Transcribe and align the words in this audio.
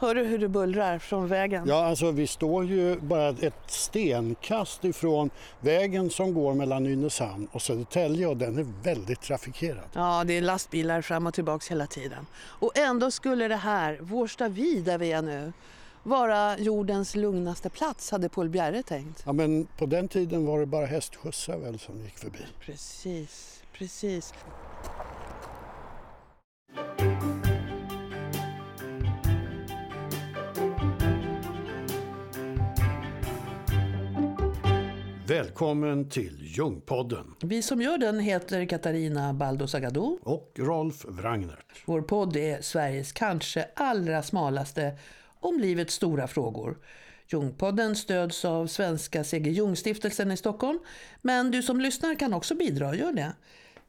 Hör 0.00 0.14
du 0.14 0.22
hur 0.24 0.38
det 0.38 0.48
bullrar 0.48 0.98
från 0.98 1.28
vägen? 1.28 1.68
Ja, 1.68 1.84
alltså 1.84 2.10
vi 2.10 2.26
står 2.26 2.64
ju 2.64 3.00
bara 3.00 3.28
ett 3.28 3.54
stenkast 3.66 4.84
ifrån 4.84 5.30
vägen 5.60 6.10
som 6.10 6.34
går 6.34 6.54
mellan 6.54 6.82
Nynäshamn 6.82 7.48
och 7.52 7.62
Södertälje 7.62 8.26
och 8.26 8.36
den 8.36 8.58
är 8.58 8.66
väldigt 8.82 9.20
trafikerad. 9.20 9.84
Ja, 9.92 10.24
det 10.26 10.32
är 10.38 10.42
lastbilar 10.42 11.02
fram 11.02 11.26
och 11.26 11.34
tillbaks 11.34 11.70
hela 11.70 11.86
tiden. 11.86 12.26
Och 12.42 12.78
ändå 12.78 13.10
skulle 13.10 13.48
det 13.48 13.56
här, 13.56 13.98
Vårstavi 14.00 14.80
där 14.80 14.98
vi 14.98 15.12
är 15.12 15.22
nu, 15.22 15.52
vara 16.02 16.58
jordens 16.58 17.16
lugnaste 17.16 17.70
plats, 17.70 18.10
hade 18.10 18.28
Paul 18.28 18.48
Bjerre 18.48 18.82
tänkt. 18.82 19.22
Ja, 19.26 19.32
men 19.32 19.66
på 19.78 19.86
den 19.86 20.08
tiden 20.08 20.46
var 20.46 20.60
det 20.60 20.66
bara 20.66 20.86
hästskjutsar 20.86 21.56
väl 21.56 21.78
som 21.78 22.00
gick 22.00 22.18
förbi. 22.18 22.46
Precis, 22.60 23.62
precis. 23.72 24.34
Välkommen 35.30 36.08
till 36.08 36.38
Ljungpodden 36.40 37.34
Vi 37.42 37.62
som 37.62 37.82
gör 37.82 37.98
den 37.98 38.20
heter 38.20 38.64
Katarina 38.64 39.34
Baldo 39.34 39.66
och 40.22 40.52
Rolf 40.58 41.04
Wrangnert. 41.08 41.82
Vår 41.84 42.02
podd 42.02 42.36
är 42.36 42.62
Sveriges 42.62 43.12
kanske 43.12 43.68
allra 43.76 44.22
smalaste 44.22 44.98
om 45.40 45.60
livets 45.60 45.94
stora 45.94 46.26
frågor. 46.28 46.78
Jungpodden 47.28 47.96
stöds 47.96 48.44
av 48.44 48.66
Svenska 48.66 49.24
C.G. 49.24 49.50
Jung-stiftelsen 49.50 50.32
i 50.32 50.36
Stockholm. 50.36 50.78
Men 51.22 51.50
du 51.50 51.62
som 51.62 51.80
lyssnar 51.80 52.14
kan 52.14 52.34
också 52.34 52.54
bidra, 52.54 52.94
gör 52.94 53.12
det. 53.12 53.32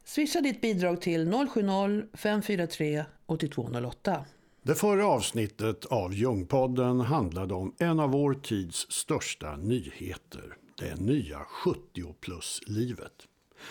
Swisha 0.04 0.40
ditt 0.40 0.60
bidrag 0.60 1.00
till 1.00 1.28
070-543 1.28 3.04
8208. 3.26 4.24
Det 4.62 4.74
förra 4.74 5.06
avsnittet 5.06 5.84
av 5.84 6.14
Ljungpodden 6.14 7.00
handlade 7.00 7.54
om 7.54 7.74
en 7.78 8.00
av 8.00 8.10
vår 8.10 8.34
tids 8.34 8.86
största 8.90 9.56
nyheter. 9.56 10.61
Det 10.82 11.00
nya 11.00 11.38
70-plus-livet. 11.38 13.28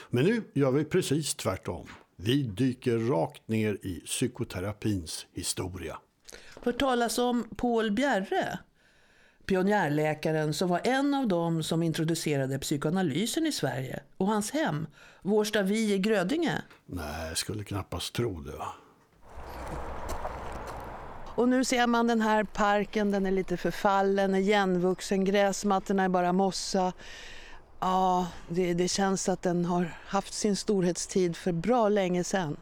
Men 0.09 0.26
nu 0.26 0.44
gör 0.54 0.72
vi 0.72 0.86
precis 0.86 1.36
tvärtom. 1.36 1.88
Vi 2.16 2.44
dyker 2.44 2.98
rakt 2.98 3.48
ner 3.48 3.78
i 3.81 4.02
psykoterapins 4.06 5.26
historia. 5.34 5.98
Hört 6.62 6.80
talas 6.80 7.18
om 7.18 7.48
Paul 7.56 7.92
Bjerre? 7.92 8.59
Pionjärläkaren 9.45 10.53
som 10.53 10.70
var 10.70 10.81
en 10.84 11.14
av 11.14 11.28
dem 11.28 11.64
som 11.64 11.84
introducerade 11.84 12.59
psykoanalysen 12.59 13.48
i 13.48 13.52
Sverige. 13.52 14.03
Och 14.18 14.28
hans 14.28 14.52
hem, 14.52 14.88
Vårstavi 15.22 15.94
i 15.94 15.98
Grödinge. 15.98 16.62
Nej, 16.86 17.36
skulle 17.36 17.64
knappast 17.64 18.14
tro 18.14 18.42
det. 18.42 18.62
Och 21.36 21.50
nu 21.50 21.66
ser 21.66 21.88
man 21.88 22.08
den 22.08 22.22
här 22.22 22.44
parken, 22.44 23.12
den 23.12 23.26
är 23.26 23.32
lite 23.32 23.58
förfallen, 23.58 24.36
igenvuxen, 24.36 25.26
gräsmattorna 25.26 26.04
är 26.04 26.10
bara 26.10 26.34
mossa. 26.34 26.94
Ja, 27.80 28.28
det, 28.50 28.74
det 28.74 28.88
känns 28.88 29.30
att 29.30 29.42
den 29.42 29.66
har 29.66 29.98
haft 30.06 30.34
sin 30.34 30.56
storhetstid 30.56 31.36
för 31.36 31.52
bra 31.52 31.90
länge 31.90 32.24
sedan. 32.24 32.58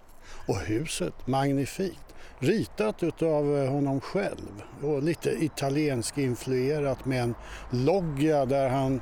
Och 0.48 0.60
huset, 0.60 1.28
magnifikt. 1.28 2.00
Ritat 2.40 3.04
utav 3.04 3.58
eh, 3.58 3.72
honom 3.72 4.02
själv 4.02 4.64
och 4.84 5.04
lite 5.04 5.30
italiensk 5.44 6.18
influerat 6.18 7.06
med 7.06 7.24
en 7.24 7.36
loggia 7.70 8.46
där 8.46 8.70
han, 8.70 9.02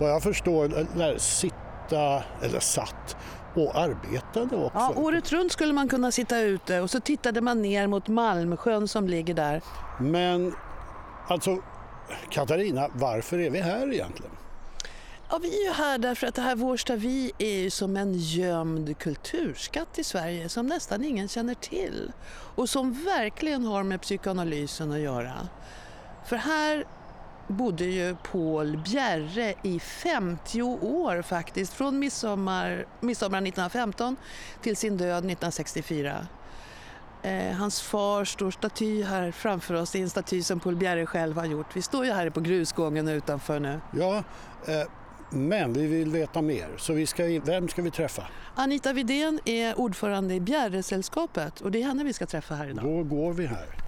vad 0.00 0.10
jag 0.10 0.22
förstår, 0.22 0.68
lär 0.98 1.18
sitta, 1.18 2.22
eller 2.42 2.60
satt, 2.60 3.16
och 3.54 3.78
arbetade 3.78 4.56
också. 4.56 4.78
Ja, 4.78 4.92
året 4.96 5.32
runt 5.32 5.52
skulle 5.52 5.72
man 5.72 5.88
kunna 5.88 6.12
sitta 6.12 6.40
ute 6.40 6.80
och 6.80 6.90
så 6.90 7.00
tittade 7.00 7.40
man 7.40 7.62
ner 7.62 7.86
mot 7.86 8.08
Malmsjön 8.08 8.88
som 8.88 9.08
ligger 9.08 9.34
där. 9.34 9.62
Men 10.00 10.54
alltså, 11.28 11.58
Katarina, 12.30 12.88
varför 12.92 13.38
är 13.38 13.50
vi 13.50 13.60
här 13.60 13.92
egentligen? 13.92 14.32
Ja, 15.30 15.38
vi 15.42 15.60
är 15.60 15.64
ju 15.64 15.72
här 15.72 15.98
därför 15.98 16.26
att 16.26 16.34
det 16.34 16.42
här 16.42 16.56
Vårstavi 16.56 17.32
är 17.38 17.58
ju 17.58 17.70
som 17.70 17.96
en 17.96 18.14
gömd 18.14 18.98
kulturskatt 18.98 19.98
i 19.98 20.04
Sverige 20.04 20.48
som 20.48 20.66
nästan 20.66 21.04
ingen 21.04 21.28
känner 21.28 21.54
till 21.54 22.12
och 22.54 22.68
som 22.68 23.04
verkligen 23.04 23.64
har 23.64 23.82
med 23.82 24.00
psykoanalysen 24.00 24.92
att 24.92 24.98
göra. 24.98 25.48
För 26.26 26.36
här 26.36 26.84
bodde 27.48 27.84
ju 27.84 28.16
Paul 28.32 28.76
Bjerre 28.84 29.54
i 29.62 29.80
50 29.80 30.62
år 30.62 31.22
faktiskt, 31.22 31.72
från 31.72 31.98
midsommar, 31.98 32.86
midsommar 33.00 33.38
1915 33.38 34.16
till 34.62 34.76
sin 34.76 34.96
död 34.96 35.18
1964. 35.18 36.26
Eh, 37.22 37.52
hans 37.52 37.80
far 37.80 38.24
står 38.24 38.50
staty 38.50 39.02
här 39.02 39.30
framför 39.30 39.74
oss, 39.74 39.90
det 39.90 39.98
är 39.98 40.02
en 40.02 40.10
staty 40.10 40.42
som 40.42 40.60
Paul 40.60 40.76
Bjerre 40.76 41.06
själv 41.06 41.36
har 41.36 41.44
gjort. 41.44 41.76
Vi 41.76 41.82
står 41.82 42.04
ju 42.04 42.12
här 42.12 42.30
på 42.30 42.40
grusgången 42.40 43.08
utanför 43.08 43.60
nu. 43.60 43.80
Ja, 43.98 44.16
eh, 44.66 44.88
men 45.30 45.72
vi 45.72 45.86
vill 45.86 46.10
veta 46.10 46.42
mer. 46.42 46.68
Så 46.76 46.92
vi 46.92 47.06
ska 47.06 47.24
vem 47.44 47.68
ska 47.68 47.82
vi 47.82 47.90
träffa? 47.90 48.26
Anita 48.54 48.92
Vidén 48.92 49.40
är 49.44 49.80
ordförande 49.80 50.34
i 50.34 50.40
Bjerresällskapet 50.40 51.60
och 51.60 51.70
det 51.70 51.82
är 51.82 51.86
henne 51.86 52.04
vi 52.04 52.12
ska 52.12 52.26
träffa 52.26 52.54
här 52.54 52.70
idag. 52.70 52.84
Då 52.84 53.02
går 53.02 53.32
vi 53.32 53.46
här. 53.46 53.87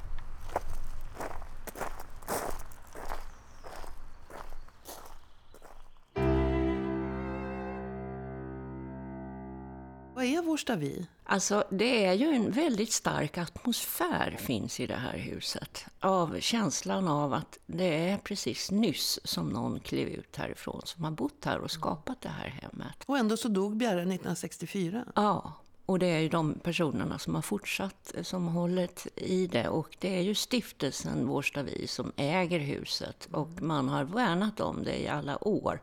Vad 10.21 10.29
är 10.29 10.43
Vårstavi? 10.43 11.07
Alltså, 11.25 11.65
det 11.71 12.05
är 12.05 12.13
ju 12.13 12.27
en 12.27 12.51
väldigt 12.51 12.93
stark 12.93 13.39
atmosfär 13.39 14.37
finns 14.41 14.81
i 14.81 14.87
det 14.87 14.97
här 14.97 15.19
huset. 15.19 15.85
Av 16.01 16.41
känslan 16.41 17.09
av 17.09 17.33
att 17.33 17.59
det 17.67 18.09
är 18.11 18.19
precis 18.19 18.71
nyss 18.71 19.21
som 19.25 19.49
någon 19.49 19.81
klev 19.81 20.09
ut 20.09 20.37
härifrån 20.37 20.83
som 20.85 21.05
har 21.05 21.11
bott 21.11 21.45
här 21.45 21.59
och 21.59 21.71
skapat 21.71 22.21
det 22.21 22.29
här 22.29 22.49
hemmet. 22.49 23.05
Och 23.07 23.19
ändå 23.19 23.37
så 23.37 23.49
dog 23.49 23.77
Bjerre 23.77 24.01
1964. 24.01 25.05
Ja, 25.15 25.53
och 25.87 25.99
det 25.99 26.07
är 26.07 26.19
ju 26.19 26.29
de 26.29 26.55
personerna 26.55 27.19
som 27.19 27.35
har 27.35 27.43
fortsatt, 27.43 28.15
som 28.23 28.49
har 28.49 28.61
hållit 28.61 29.07
i 29.17 29.47
det. 29.47 29.69
Och 29.69 29.97
det 29.99 30.17
är 30.17 30.23
ju 30.23 30.35
stiftelsen 30.35 31.27
Vårstavi 31.27 31.87
som 31.87 32.13
äger 32.17 32.59
huset. 32.59 33.29
Och 33.33 33.63
man 33.63 33.89
har 33.89 34.05
värnat 34.05 34.61
om 34.61 34.85
det 34.85 35.03
i 35.03 35.09
alla 35.09 35.49
år. 35.49 35.81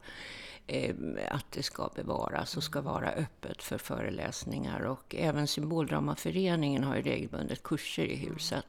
Eh, 0.67 0.95
att 1.29 1.51
det 1.51 1.63
ska 1.63 1.89
bevaras 1.95 2.57
och 2.57 2.63
ska 2.63 2.81
vara 2.81 3.11
öppet 3.11 3.63
för 3.63 3.77
föreläsningar. 3.77 4.81
Och 4.81 5.15
även 5.17 5.47
Symboldramaföreningen 5.47 6.83
har 6.83 6.95
ju 6.95 7.01
regelbundet 7.01 7.63
kurser 7.63 8.05
i 8.05 8.15
huset. 8.15 8.65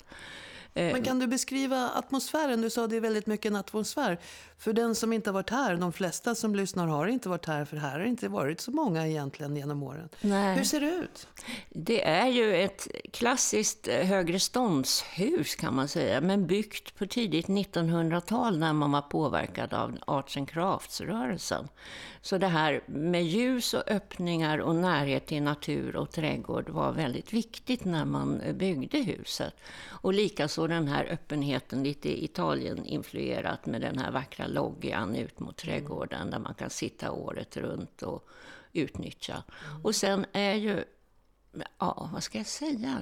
Eh, 0.79 0.93
Men 0.93 1.03
kan 1.03 1.19
du 1.19 1.27
beskriva 1.27 1.91
atmosfären? 1.91 2.61
Du 2.61 2.71
sa 2.71 2.87
det 2.87 2.97
är 2.97 3.01
väldigt 3.01 3.27
mycket 3.27 3.51
en 3.51 3.57
atmosfär. 3.57 4.19
För 4.59 4.73
den 4.73 4.95
som 4.95 5.13
inte 5.13 5.31
har 5.31 5.35
varit 5.35 5.51
här, 5.51 5.77
de 5.77 5.93
flesta 5.93 6.35
som 6.35 6.55
lyssnar 6.55 6.87
har 6.87 7.07
inte 7.07 7.29
varit 7.29 7.47
här, 7.47 7.65
för 7.65 7.77
här 7.77 7.99
har 7.99 8.07
inte 8.07 8.29
varit 8.29 8.61
så 8.61 8.71
många 8.71 9.07
egentligen 9.07 9.57
genom 9.57 9.83
åren. 9.83 10.09
Nej. 10.21 10.57
Hur 10.57 10.65
ser 10.65 10.81
det 10.81 10.87
ut? 10.87 11.29
Det 11.71 12.05
är 12.05 12.27
ju 12.27 12.57
ett 12.57 12.89
klassiskt 13.13 13.89
eh, 13.89 14.07
högreståndshus 14.07 15.55
kan 15.57 15.75
man 15.75 15.89
säga, 15.89 16.21
men 16.21 16.47
byggt 16.47 16.99
på 16.99 17.07
tidigt 17.07 17.47
1900-tal 17.47 18.59
när 18.59 18.73
man 18.73 18.93
var 18.93 19.03
påverkad 19.03 19.75
av 19.75 19.99
Arts 20.07 20.37
and 20.37 20.49
Crafts-rörelsen. 20.51 21.69
Så 22.23 22.39
det 22.39 22.47
här 22.47 22.81
med 22.87 23.25
ljus 23.25 23.75
och 23.75 23.83
öppningar 23.91 24.59
och 24.59 24.77
närhet 24.77 25.27
till 25.27 25.43
natur 25.43 25.97
och 25.97 26.11
trädgård 26.11 26.69
var 26.69 26.93
väldigt 26.93 27.33
viktigt 27.33 27.85
när 27.85 28.05
man 28.05 28.43
byggde 28.55 28.99
huset. 28.99 29.55
Och 29.89 30.13
likaså 30.13 30.67
den 30.69 30.89
här 30.89 31.05
öppenheten, 31.05 31.83
lite 31.83 32.25
Italien-influerat 32.25 33.67
med 33.67 33.81
den 33.81 33.99
här 33.99 34.11
vackra 34.11 34.47
loggan 34.47 35.17
ut 35.17 35.41
mot 35.41 35.57
trädgården 35.57 36.31
där 36.31 36.39
man 36.39 36.55
kan 36.55 36.71
sitta 36.71 37.13
året 37.13 37.57
runt 37.57 38.03
och 38.03 38.29
utnyttja. 38.73 39.43
Och 39.83 39.95
sen 39.95 40.27
är 40.33 40.55
ju 40.55 40.85
Ja, 41.79 42.11
vad 42.13 42.23
ska 42.23 42.39
jag 42.39 42.47
säga? 42.47 42.99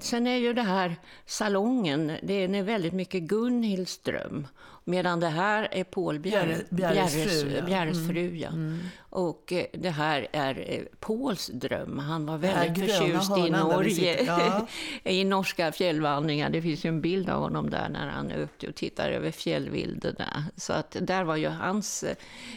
Sen 0.00 0.26
är 0.26 0.36
ju 0.36 0.52
det 0.52 0.62
här 0.62 0.96
salongen, 1.26 2.12
det 2.22 2.34
är 2.34 2.62
väldigt 2.62 2.92
mycket 2.92 3.22
Gunhilds 3.22 3.98
dröm. 3.98 4.46
Medan 4.84 5.20
det 5.20 5.28
här 5.28 5.68
är 5.72 5.84
Paul 5.84 6.18
Bjerre, 6.18 6.56
Bjerres 6.70 7.12
fru, 7.12 7.52
ja. 7.56 7.62
Bjerres 7.62 7.96
Mm. 7.96 8.08
fru. 8.08 8.36
Ja. 8.36 8.50
Och 8.98 9.52
eh, 9.52 9.66
det 9.72 9.90
här 9.90 10.26
är 10.32 10.64
eh, 10.68 10.82
Pauls 11.00 11.50
dröm. 11.52 11.98
Han 11.98 12.26
var 12.26 12.38
väldigt 12.38 12.90
förtjust 12.90 13.38
i 13.38 13.50
Norge. 13.50 14.24
Ja. 14.24 14.66
I 15.10 15.24
norska 15.24 15.72
fjällvandringar. 15.72 16.50
Det 16.50 16.62
finns 16.62 16.84
ju 16.84 16.88
en 16.88 17.00
bild 17.00 17.30
av 17.30 17.40
honom 17.42 17.70
där 17.70 17.88
när 17.88 18.08
han 18.08 18.30
är 18.30 18.38
uppe 18.38 18.68
och 18.68 18.74
tittar 18.74 19.10
över 19.10 19.30
fjällvidderna. 19.30 20.44
Så 20.56 20.72
att 20.72 20.96
där 21.00 21.24
var 21.24 21.36
ju 21.36 21.48
hans, 21.48 22.02
eh, 22.02 22.16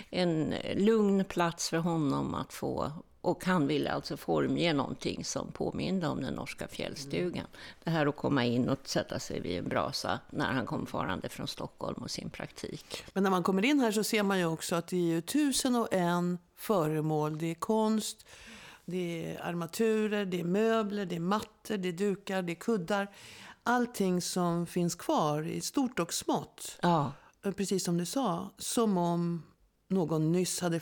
en 0.09 0.53
lugn 0.75 1.25
plats 1.25 1.69
för 1.69 1.77
honom 1.77 2.35
att 2.35 2.53
få 2.53 2.91
och 3.23 3.45
han 3.45 3.67
ville 3.67 3.91
alltså 3.91 4.17
formge 4.17 4.73
någonting 4.73 5.25
som 5.25 5.51
påminde 5.51 6.07
om 6.07 6.21
den 6.21 6.33
norska 6.33 6.67
fjällstugan. 6.67 7.45
Det 7.83 7.89
här 7.89 8.05
att 8.05 8.15
komma 8.15 8.45
in 8.45 8.69
och 8.69 8.77
sätta 8.83 9.19
sig 9.19 9.39
vid 9.39 9.57
en 9.57 9.69
brasa 9.69 10.19
när 10.29 10.53
han 10.53 10.65
kom 10.65 10.85
farande 10.85 11.29
från 11.29 11.47
Stockholm 11.47 12.03
och 12.03 12.11
sin 12.11 12.29
praktik. 12.29 13.03
Men 13.13 13.23
när 13.23 13.29
man 13.29 13.43
kommer 13.43 13.65
in 13.65 13.79
här 13.79 13.91
så 13.91 14.03
ser 14.03 14.23
man 14.23 14.39
ju 14.39 14.45
också 14.45 14.75
att 14.75 14.87
det 14.87 15.13
är 15.13 15.21
tusen 15.21 15.75
och 15.75 15.93
en 15.93 16.37
föremål. 16.55 17.37
Det 17.37 17.51
är 17.51 17.55
konst, 17.55 18.25
det 18.85 19.25
är 19.25 19.45
armaturer, 19.45 20.25
det 20.25 20.39
är 20.39 20.43
möbler, 20.43 21.05
det 21.05 21.15
är 21.15 21.19
mattor, 21.19 21.77
det 21.77 21.89
är 21.89 21.93
dukar, 21.93 22.41
det 22.41 22.53
är 22.53 22.55
kuddar. 22.55 23.07
allting 23.63 24.21
som 24.21 24.67
finns 24.67 24.95
kvar 24.95 25.47
i 25.47 25.61
stort 25.61 25.99
och 25.99 26.13
smått. 26.13 26.77
Ja, 26.81 27.11
Precis 27.57 27.83
som 27.83 27.97
du 27.97 28.05
sa, 28.05 28.49
som 28.57 28.97
om 28.97 29.43
någon 29.87 30.31
nyss 30.31 30.61
hade 30.61 30.79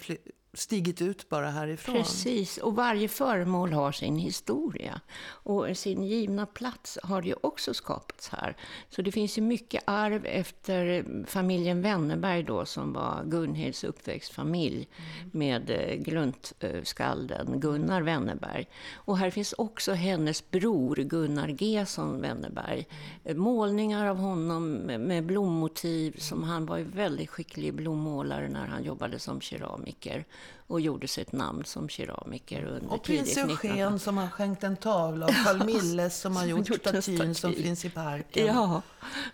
stigit 0.53 1.01
ut 1.01 1.30
bara 1.30 1.50
härifrån. 1.50 1.95
Precis, 1.95 2.57
och 2.57 2.75
varje 2.75 3.07
föremål 3.07 3.74
har 3.74 3.92
sin 3.92 4.18
historia. 4.18 5.01
Och 5.24 5.77
sin 5.77 6.03
givna 6.03 6.45
plats 6.45 7.00
har 7.03 7.21
ju 7.21 7.36
också 7.42 7.74
skapats 7.74 8.30
här. 8.30 8.57
Så 8.89 9.01
det 9.01 9.12
finns 9.12 9.38
ju 9.38 9.42
mycket 9.42 9.83
arv 9.86 10.25
efter 10.25 11.06
familjen 11.27 11.81
Wennerberg 11.81 12.44
då, 12.44 12.65
som 12.65 12.94
var 12.94 13.24
Gunhilds 13.25 13.83
uppväxtfamilj 13.83 14.88
med 15.31 15.69
eh, 15.69 15.95
gluntskalden 15.95 17.59
Gunnar 17.59 18.01
Wennerberg. 18.01 18.68
Och 18.95 19.18
här 19.18 19.30
finns 19.30 19.53
också 19.57 19.94
hennes 19.94 20.51
bror 20.51 20.95
Gunnar 20.95 21.48
Gesson 21.48 22.21
Wennerberg. 22.21 22.88
Eh, 23.24 23.36
Målningar 23.36 24.07
av 24.07 24.18
honom 24.18 24.71
med 24.71 25.00
med 25.00 25.25
blommotiv, 25.25 26.15
som 26.19 26.44
han 26.44 26.65
var 26.65 26.77
ju 26.77 26.83
väldigt 26.83 27.30
skicklig 27.30 27.74
blommålare 27.74 28.50
när 28.50 28.68
han 28.68 28.83
jobbade 28.83 29.19
som 29.19 29.42
keramiker 29.42 30.25
och 30.67 30.81
gjorde 30.81 31.07
sig 31.07 31.21
ett 31.21 31.31
namn 31.31 31.65
som 31.65 31.89
keramiker 31.89 32.63
under 32.63 32.93
Och 32.93 33.03
tidigt 33.03 33.35
Prinse 33.35 33.43
1900-tal. 33.43 33.71
Eugen 33.71 33.99
som 33.99 34.17
har 34.17 34.27
skänkt 34.27 34.63
en 34.63 34.77
tavla 34.77 35.25
och 35.25 35.31
Carl 35.45 35.65
Milles 35.65 36.19
som 36.21 36.35
har 36.35 36.41
som 36.43 36.49
gjort 36.49 36.69
gjort 36.69 36.81
statyn 36.81 37.17
som 37.17 37.33
staty. 37.35 37.63
finns 37.63 37.85
i 37.85 37.89
parken. 37.89 38.45
Ja, 38.45 38.81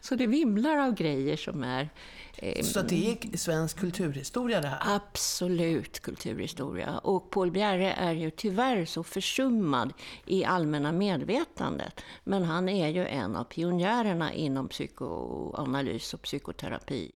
så 0.01 0.15
det 0.15 0.27
vimlar 0.27 0.77
av 0.77 0.93
grejer 0.93 1.37
som 1.37 1.63
är 1.63 1.89
eh, 2.35 2.63
Så 2.63 2.81
det 2.81 3.11
är 3.11 3.37
svensk 3.37 3.79
kulturhistoria 3.79 4.61
det 4.61 4.67
här. 4.67 4.95
absolut 4.95 5.99
kulturhistoria. 5.99 6.97
Och 6.97 7.29
Paul 7.31 7.51
Bjerre 7.51 7.93
är 7.93 8.13
ju 8.13 8.31
tyvärr 8.31 8.85
så 8.85 9.03
försummad 9.03 9.93
i 10.25 10.45
allmänna 10.45 10.91
medvetandet. 10.91 12.01
Men 12.23 12.43
han 12.43 12.69
är 12.69 12.87
ju 12.89 13.07
en 13.07 13.35
av 13.35 13.43
pionjärerna 13.43 14.33
inom 14.33 14.67
psykoanalys 14.67 16.13
och 16.13 16.21
psykoterapi. 16.21 17.11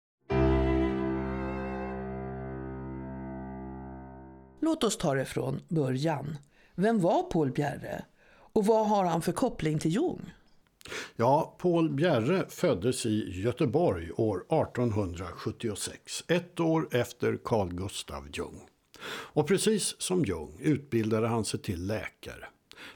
Låt 4.62 4.84
oss 4.84 4.98
ta 4.98 5.14
det 5.14 5.24
från 5.24 5.60
början. 5.68 6.38
Vem 6.74 7.00
var 7.00 7.22
Paul 7.22 7.50
Bjerre? 7.50 8.04
Och 8.52 8.66
vad 8.66 8.88
har 8.88 9.04
han 9.04 9.22
för 9.22 9.32
koppling 9.32 9.78
till 9.78 9.94
Jung? 9.94 10.32
Ja, 11.16 11.56
Paul 11.58 11.90
Bjerre 11.90 12.46
föddes 12.48 13.06
i 13.06 13.40
Göteborg 13.40 14.10
år 14.12 14.38
1876, 14.38 16.24
ett 16.28 16.60
år 16.60 16.88
efter 16.90 17.38
Carl 17.44 17.72
Gustav 17.72 18.28
Jung. 18.32 18.60
Och 19.08 19.48
precis 19.48 20.00
som 20.02 20.24
Jung 20.24 20.58
utbildade 20.60 21.28
han 21.28 21.44
sig 21.44 21.60
till 21.60 21.86
läkare. 21.86 22.44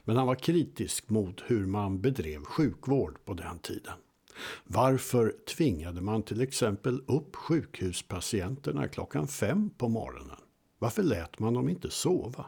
Men 0.03 0.17
han 0.17 0.27
var 0.27 0.35
kritisk 0.35 1.09
mot 1.09 1.43
hur 1.47 1.65
man 1.65 2.01
bedrev 2.01 2.43
sjukvård 2.43 3.25
på 3.25 3.33
den 3.33 3.59
tiden. 3.59 3.93
Varför 4.63 5.33
tvingade 5.57 6.01
man 6.01 6.23
till 6.23 6.41
exempel 6.41 7.01
upp 7.07 7.35
sjukhuspatienterna 7.35 8.87
klockan 8.87 9.27
fem 9.27 9.69
på 9.77 9.87
morgonen? 9.87 10.37
Varför 10.85 11.03
lät 11.03 11.39
man 11.39 11.53
dem 11.53 11.69
inte 11.69 11.89
sova? 11.89 12.45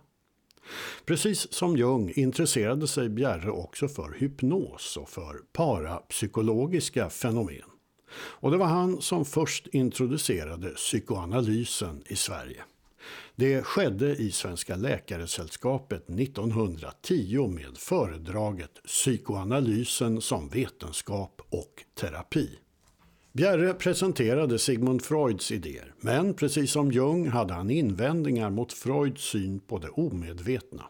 Precis 1.05 1.53
som 1.53 1.77
Jung 1.77 2.11
intresserade 2.15 2.87
sig 2.87 3.09
Bjerre 3.09 3.51
också 3.51 3.87
för 3.87 4.15
hypnos 4.19 4.97
och 4.97 5.09
för 5.09 5.37
parapsykologiska 5.53 7.09
fenomen. 7.09 7.69
Och 8.15 8.51
det 8.51 8.57
var 8.57 8.65
han 8.65 9.01
som 9.01 9.25
först 9.25 9.67
introducerade 9.67 10.69
psykoanalysen 10.69 12.03
i 12.05 12.15
Sverige. 12.15 12.63
Det 13.35 13.61
skedde 13.61 14.15
i 14.15 14.31
Svenska 14.31 14.75
Läkaresällskapet 14.75 16.09
1910 16.09 17.47
med 17.47 17.77
föredraget 17.77 18.83
Psykoanalysen 18.85 20.21
som 20.21 20.49
vetenskap 20.49 21.41
och 21.49 21.83
terapi. 21.99 22.59
Bjerre 23.37 23.73
presenterade 23.73 24.59
Sigmund 24.59 25.01
Freuds 25.01 25.51
idéer, 25.51 25.93
men 25.99 26.33
precis 26.33 26.71
som 26.71 26.91
Jung 26.91 27.27
hade 27.27 27.53
han 27.53 27.69
invändningar 27.69 28.49
mot 28.49 28.73
Freuds 28.73 29.21
syn 29.21 29.59
på 29.59 29.77
det 29.77 29.89
omedvetna. 29.89 30.83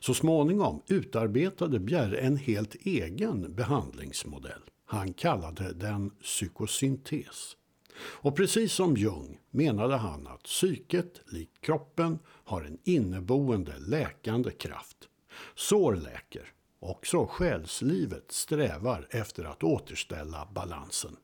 Så 0.00 0.14
småningom 0.14 0.82
utarbetade 0.86 1.78
Bjerre 1.78 2.18
en 2.18 2.36
helt 2.36 2.74
egen 2.74 3.54
behandlingsmodell. 3.54 4.62
Han 4.86 5.12
kallade 5.12 5.72
den 5.72 6.10
psykosyntes. 6.10 7.56
Och 7.96 8.36
precis 8.36 8.72
som 8.72 8.96
Jung 8.96 9.38
menade 9.50 9.96
han 9.96 10.26
att 10.26 10.42
psyket, 10.42 11.20
likt 11.26 11.60
kroppen, 11.60 12.18
har 12.26 12.62
en 12.62 12.78
inneboende 12.84 13.74
läkande 13.78 14.50
kraft. 14.50 15.08
Sår 15.54 15.96
läker. 15.96 16.52
Också 16.80 17.26
själslivet 17.26 18.32
strävar 18.32 19.06
efter 19.10 19.44
att 19.44 19.64
återställa 19.64 20.48
balansen. 20.54 21.16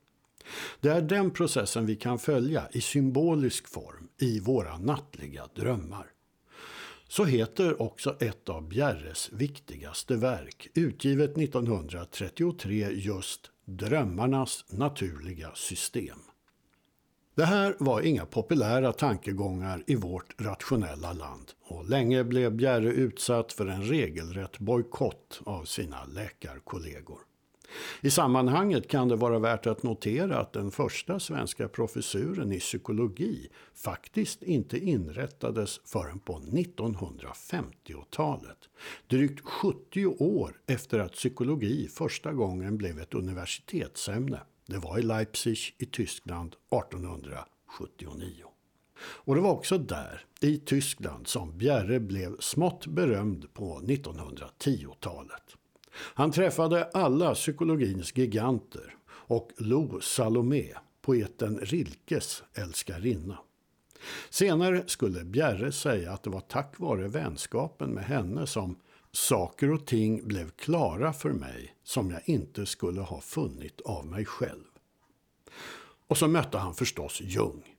Det 0.80 0.88
är 0.88 1.02
den 1.02 1.30
processen 1.30 1.86
vi 1.86 1.96
kan 1.96 2.18
följa 2.18 2.68
i 2.72 2.80
symbolisk 2.80 3.68
form 3.68 4.08
i 4.20 4.40
våra 4.40 4.78
nattliga 4.78 5.48
drömmar. 5.54 6.06
Så 7.08 7.24
heter 7.24 7.82
också 7.82 8.16
ett 8.20 8.48
av 8.48 8.68
Bjerres 8.68 9.30
viktigaste 9.32 10.16
verk, 10.16 10.68
utgivet 10.74 11.38
1933 11.38 12.88
just 12.92 13.50
Drömmarnas 13.64 14.64
naturliga 14.68 15.54
system. 15.54 16.18
Det 17.34 17.44
här 17.44 17.76
var 17.78 18.00
inga 18.00 18.26
populära 18.26 18.92
tankegångar 18.92 19.84
i 19.86 19.94
vårt 19.94 20.40
rationella 20.40 21.12
land 21.12 21.52
och 21.62 21.88
länge 21.88 22.24
blev 22.24 22.52
Bjerre 22.52 22.92
utsatt 22.92 23.52
för 23.52 23.66
en 23.66 23.82
regelrätt 23.82 24.58
bojkott 24.58 25.40
av 25.44 25.64
sina 25.64 26.04
läkarkollegor. 26.04 27.18
I 28.00 28.10
sammanhanget 28.10 28.88
kan 28.88 29.08
det 29.08 29.16
vara 29.16 29.38
värt 29.38 29.66
att 29.66 29.82
notera 29.82 30.38
att 30.38 30.52
den 30.52 30.70
första 30.70 31.20
svenska 31.20 31.68
professuren 31.68 32.52
i 32.52 32.60
psykologi 32.60 33.48
faktiskt 33.74 34.42
inte 34.42 34.78
inrättades 34.78 35.80
förrän 35.84 36.18
på 36.18 36.40
1950-talet. 36.40 38.58
Drygt 39.06 39.40
70 39.40 40.06
år 40.06 40.60
efter 40.66 40.98
att 40.98 41.12
psykologi 41.12 41.88
första 41.88 42.32
gången 42.32 42.76
blev 42.76 43.00
ett 43.00 43.14
universitetsämne. 43.14 44.40
Det 44.66 44.78
var 44.78 44.98
i 44.98 45.02
Leipzig 45.02 45.58
i 45.78 45.86
Tyskland 45.86 46.56
1879. 46.70 48.44
Och 49.00 49.34
det 49.34 49.40
var 49.40 49.52
också 49.52 49.78
där, 49.78 50.24
i 50.40 50.58
Tyskland, 50.58 51.26
som 51.26 51.58
Bjerre 51.58 52.00
blev 52.00 52.36
smått 52.40 52.86
berömd 52.86 53.54
på 53.54 53.80
1910-talet. 53.80 55.42
Han 55.98 56.30
träffade 56.30 56.84
alla 56.84 57.34
psykologins 57.34 58.16
giganter 58.16 58.94
och 59.08 59.50
Lo 59.56 60.00
Salomé, 60.00 60.75
poeten 61.02 61.58
Rilkes 61.62 62.42
älskarinna. 62.54 63.38
Senare 64.30 64.82
skulle 64.87 65.25
Bjerre 65.25 65.73
säga 65.73 66.12
att 66.12 66.23
det 66.23 66.30
var 66.30 66.40
tack 66.40 66.78
vare 66.78 67.08
vänskapen 67.08 67.90
med 67.90 68.04
henne 68.04 68.46
som 68.46 68.76
saker 69.12 69.73
och 69.73 69.87
ting 69.87 70.28
blev 70.28 70.50
klara 70.50 71.12
för 71.12 71.32
mig 71.32 71.75
som 71.84 72.11
jag 72.11 72.20
inte 72.25 72.66
skulle 72.66 73.00
ha 73.00 73.20
funnit 73.20 73.80
av 73.80 74.06
mig 74.06 74.25
själv. 74.25 74.64
Och 76.06 76.18
så 76.18 76.28
mötte 76.28 76.58
han 76.58 76.75
förstås 76.75 77.20
Jung. 77.20 77.77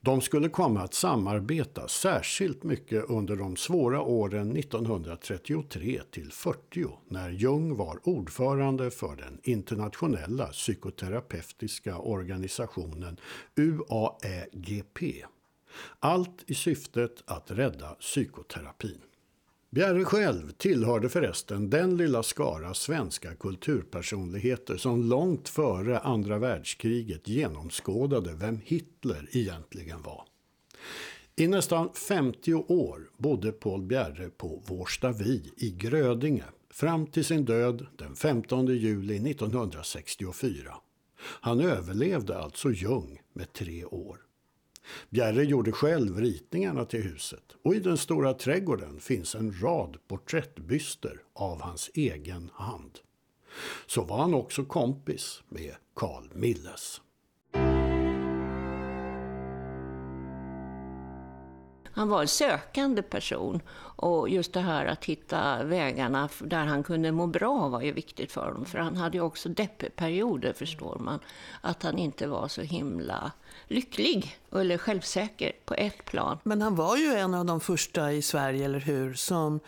De 0.00 0.20
skulle 0.20 0.48
komma 0.48 0.80
att 0.80 0.94
samarbeta 0.94 1.88
särskilt 1.88 2.62
mycket 2.62 3.04
under 3.08 3.36
de 3.36 3.56
svåra 3.56 4.00
åren 4.00 4.56
1933 4.56 6.00
till 6.10 6.32
40 6.32 6.86
när 7.08 7.30
Jung 7.30 7.76
var 7.76 8.08
ordförande 8.08 8.90
för 8.90 9.16
den 9.16 9.40
internationella 9.42 10.46
psykoterapeutiska 10.46 11.98
organisationen 11.98 13.16
UAEGP. 13.56 15.24
Allt 16.00 16.44
i 16.46 16.54
syftet 16.54 17.22
att 17.26 17.50
rädda 17.50 17.88
psykoterapin. 17.88 19.00
Bjerre 19.70 20.04
själv 20.04 20.50
tillhörde 20.50 21.08
förresten 21.08 21.70
den 21.70 21.96
lilla 21.96 22.22
skara 22.22 22.74
svenska 22.74 23.34
kulturpersonligheter 23.34 24.76
som 24.76 25.02
långt 25.02 25.48
före 25.48 25.98
andra 25.98 26.38
världskriget 26.38 27.28
genomskådade 27.28 28.34
vem 28.34 28.60
Hitler 28.64 29.28
egentligen 29.32 30.02
var. 30.02 30.24
I 31.36 31.48
nästan 31.48 31.92
50 31.94 32.54
år 32.54 33.10
bodde 33.16 33.52
Paul 33.52 33.82
Bjerre 33.82 34.30
på 34.30 34.62
Vårstavi 34.66 35.52
i 35.56 35.70
Grödinge 35.70 36.44
fram 36.70 37.06
till 37.06 37.24
sin 37.24 37.44
död 37.44 37.86
den 37.98 38.16
15 38.16 38.66
juli 38.66 39.30
1964. 39.30 40.74
Han 41.20 41.60
överlevde 41.60 42.38
alltså 42.38 42.70
Jung 42.70 43.20
med 43.32 43.52
tre 43.52 43.84
år. 43.84 44.27
Bjerre 45.10 45.44
gjorde 45.44 45.72
själv 45.72 46.20
ritningarna 46.20 46.84
till 46.84 47.02
huset 47.02 47.56
och 47.64 47.74
i 47.74 47.80
den 47.80 47.96
stora 47.96 48.34
trädgården 48.34 49.00
finns 49.00 49.34
en 49.34 49.60
rad 49.62 49.96
porträttbyster 50.08 51.22
av 51.34 51.60
hans 51.60 51.90
egen 51.94 52.50
hand. 52.54 52.98
Så 53.86 54.02
var 54.02 54.18
han 54.18 54.34
också 54.34 54.64
kompis 54.64 55.42
med 55.48 55.74
Carl 55.96 56.28
Milles. 56.34 57.00
Han 61.98 62.08
var 62.08 62.22
en 62.22 62.28
sökande 62.28 63.02
person. 63.02 63.60
Och 63.78 64.28
just 64.28 64.52
det 64.52 64.60
här 64.60 64.86
att 64.86 65.04
hitta 65.04 65.64
vägarna 65.64 66.28
där 66.40 66.64
han 66.64 66.82
kunde 66.82 67.12
må 67.12 67.26
bra 67.26 67.68
var 67.68 67.82
ju 67.82 67.92
viktigt 67.92 68.32
för 68.32 68.46
honom. 68.46 68.64
För 68.64 68.78
han 68.78 68.96
hade 68.96 69.16
ju 69.16 69.22
också 69.22 69.48
deppperioder, 69.48 70.52
förstår 70.52 70.98
man. 70.98 71.20
Att 71.60 71.82
han 71.82 71.98
inte 71.98 72.26
var 72.26 72.48
så 72.48 72.62
himla 72.62 73.32
lycklig 73.66 74.38
eller 74.52 74.78
självsäker 74.78 75.52
på 75.64 75.74
ett 75.74 76.04
plan. 76.04 76.38
Men 76.42 76.62
han 76.62 76.74
var 76.74 76.96
ju 76.96 77.14
en 77.14 77.34
av 77.34 77.44
de 77.44 77.60
första 77.60 78.12
i 78.12 78.22
Sverige, 78.22 78.64
eller 78.64 78.80
hur, 78.80 79.14
som 79.14 79.60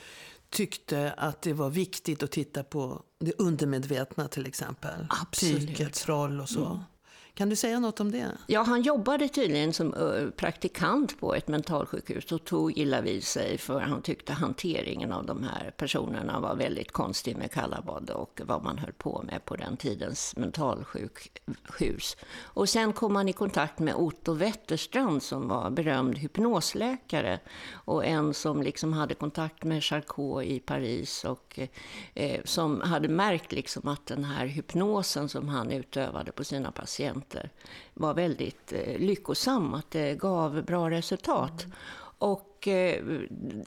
tyckte 0.50 1.14
att 1.16 1.42
det 1.42 1.52
var 1.52 1.70
viktigt 1.70 2.22
att 2.22 2.30
titta 2.30 2.62
på 2.64 3.02
det 3.18 3.32
undermedvetna 3.38 4.28
till 4.28 4.46
exempel. 4.46 5.06
Absolut. 5.22 5.66
Psykets 5.66 6.08
roll 6.08 6.40
och 6.40 6.48
så. 6.48 6.64
Mm. 6.64 6.78
Kan 7.34 7.48
du 7.48 7.56
säga 7.56 7.80
något 7.80 8.00
om 8.00 8.12
det? 8.12 8.26
Ja, 8.46 8.62
han 8.62 8.82
jobbade 8.82 9.28
tydligen 9.28 9.72
som 9.72 9.94
eh, 9.94 10.30
praktikant 10.30 11.20
på 11.20 11.34
ett 11.34 11.48
mentalsjukhus 11.48 12.32
och 12.32 12.44
tog 12.44 12.78
illa 12.78 13.00
vid 13.00 13.24
sig 13.24 13.58
för 13.58 13.80
han 13.80 14.02
tyckte 14.02 14.32
hanteringen 14.32 15.12
av 15.12 15.26
de 15.26 15.42
här 15.42 15.70
personerna 15.76 16.40
var 16.40 16.54
väldigt 16.54 16.92
konstig 16.92 17.36
med 17.36 17.50
kallabad 17.50 18.10
och 18.10 18.40
vad 18.44 18.62
man 18.62 18.78
höll 18.78 18.92
på 18.92 19.22
med 19.26 19.44
på 19.44 19.56
den 19.56 19.76
tidens 19.76 20.36
mentalsjukhus. 20.36 22.16
Och 22.42 22.68
sen 22.68 22.92
kom 22.92 23.16
han 23.16 23.28
i 23.28 23.32
kontakt 23.32 23.78
med 23.78 23.94
Otto 23.94 24.32
Wetterstrand 24.32 25.22
som 25.22 25.48
var 25.48 25.70
berömd 25.70 26.18
hypnosläkare 26.18 27.40
och 27.72 28.04
en 28.04 28.34
som 28.34 28.62
liksom 28.62 28.92
hade 28.92 29.14
kontakt 29.14 29.64
med 29.64 29.84
Charcot 29.84 30.44
i 30.44 30.60
Paris 30.60 31.24
och 31.24 31.58
eh, 32.14 32.40
som 32.44 32.80
hade 32.80 33.08
märkt 33.08 33.52
liksom 33.52 33.88
att 33.88 34.06
den 34.06 34.24
här 34.24 34.46
hypnosen 34.46 35.28
som 35.28 35.48
han 35.48 35.70
utövade 35.70 36.32
på 36.32 36.44
sina 36.44 36.72
patienter 36.72 37.19
patienter 37.20 37.50
var 37.94 38.14
väldigt 38.14 38.72
eh, 38.72 38.98
lyckosam, 38.98 39.74
att 39.74 39.90
det 39.90 40.14
gav 40.14 40.62
bra 40.64 40.90
resultat. 40.90 41.64
Mm. 41.64 41.76
Och 42.18 42.68
eh, 42.68 43.04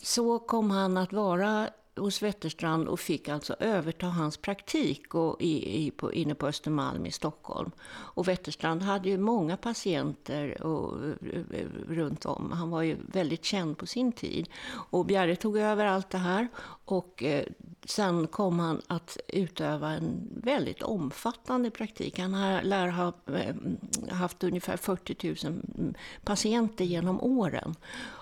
så 0.01 0.39
kom 0.39 0.71
han 0.71 0.97
att 0.97 1.13
vara 1.13 1.69
hos 1.95 2.21
Wetterstrand 2.21 2.87
och 2.87 2.99
fick 2.99 3.29
alltså 3.29 3.55
överta 3.59 4.05
hans 4.05 4.37
praktik 4.37 5.15
och 5.15 5.41
i, 5.41 5.85
i, 5.85 5.91
på, 5.91 6.13
inne 6.13 6.35
på 6.35 6.47
Östermalm 6.47 7.05
i 7.05 7.11
Stockholm. 7.11 7.71
Och 7.89 8.27
Wetterstrand 8.27 8.81
hade 8.81 9.09
ju 9.09 9.17
många 9.17 9.57
patienter 9.57 10.63
och, 10.63 11.05
eh, 11.51 11.65
runt 11.89 12.25
om. 12.25 12.51
Han 12.51 12.69
var 12.69 12.81
ju 12.81 12.97
väldigt 13.07 13.45
känd 13.45 13.77
på 13.77 13.85
sin 13.85 14.11
tid. 14.11 14.49
Och 14.89 15.05
Bjerre 15.05 15.35
tog 15.35 15.57
över 15.57 15.85
allt 15.85 16.09
det 16.09 16.17
här 16.17 16.47
och 16.85 17.23
eh, 17.23 17.45
sen 17.85 18.27
kom 18.27 18.59
han 18.59 18.81
att 18.87 19.17
utöva 19.27 19.89
en 19.91 20.29
väldigt 20.43 20.81
omfattande 20.81 21.71
praktik. 21.71 22.19
Han 22.19 22.33
har, 22.33 22.61
lär 22.61 22.87
ha 22.87 23.13
eh, 23.27 23.55
haft 24.15 24.43
ungefär 24.43 24.77
40 24.77 25.47
000 25.77 25.93
patienter 26.23 26.85
genom 26.85 27.21
åren. 27.21 27.75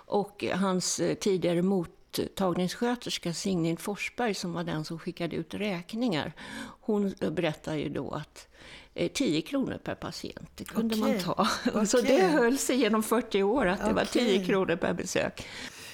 Och 0.06 0.46
hans 0.54 1.00
eh, 1.00 1.16
tidigare 1.16 1.62
mot 1.62 2.01
mottagningssköterska 2.20 3.34
Signhild 3.34 3.80
Forsberg 3.80 4.34
som 4.34 4.54
var 4.54 4.64
den 4.64 4.86
som 4.86 5.00
skickade 5.00 5.36
ut 5.36 5.54
räkningar. 5.54 6.34
Hon 6.82 7.14
berättar 7.32 7.76
ju 7.76 7.90
då 7.90 8.12
att 8.12 8.48
10 9.14 9.38
eh, 9.38 9.42
kronor 9.42 9.80
per 9.84 9.96
patient, 9.96 10.50
det 10.56 10.64
kunde 10.64 10.96
okay. 10.96 11.14
man 11.14 11.24
ta. 11.24 11.48
Okay. 11.70 11.86
Så 11.86 12.02
det 12.02 12.22
höll 12.22 12.58
sig 12.58 12.78
genom 12.78 13.04
40 13.04 13.44
år, 13.44 13.66
att 13.66 13.80
det 13.80 13.84
okay. 13.84 13.96
var 13.96 14.06
10 14.06 14.46
kronor 14.46 14.76
per 14.76 14.94
besök. 14.94 15.48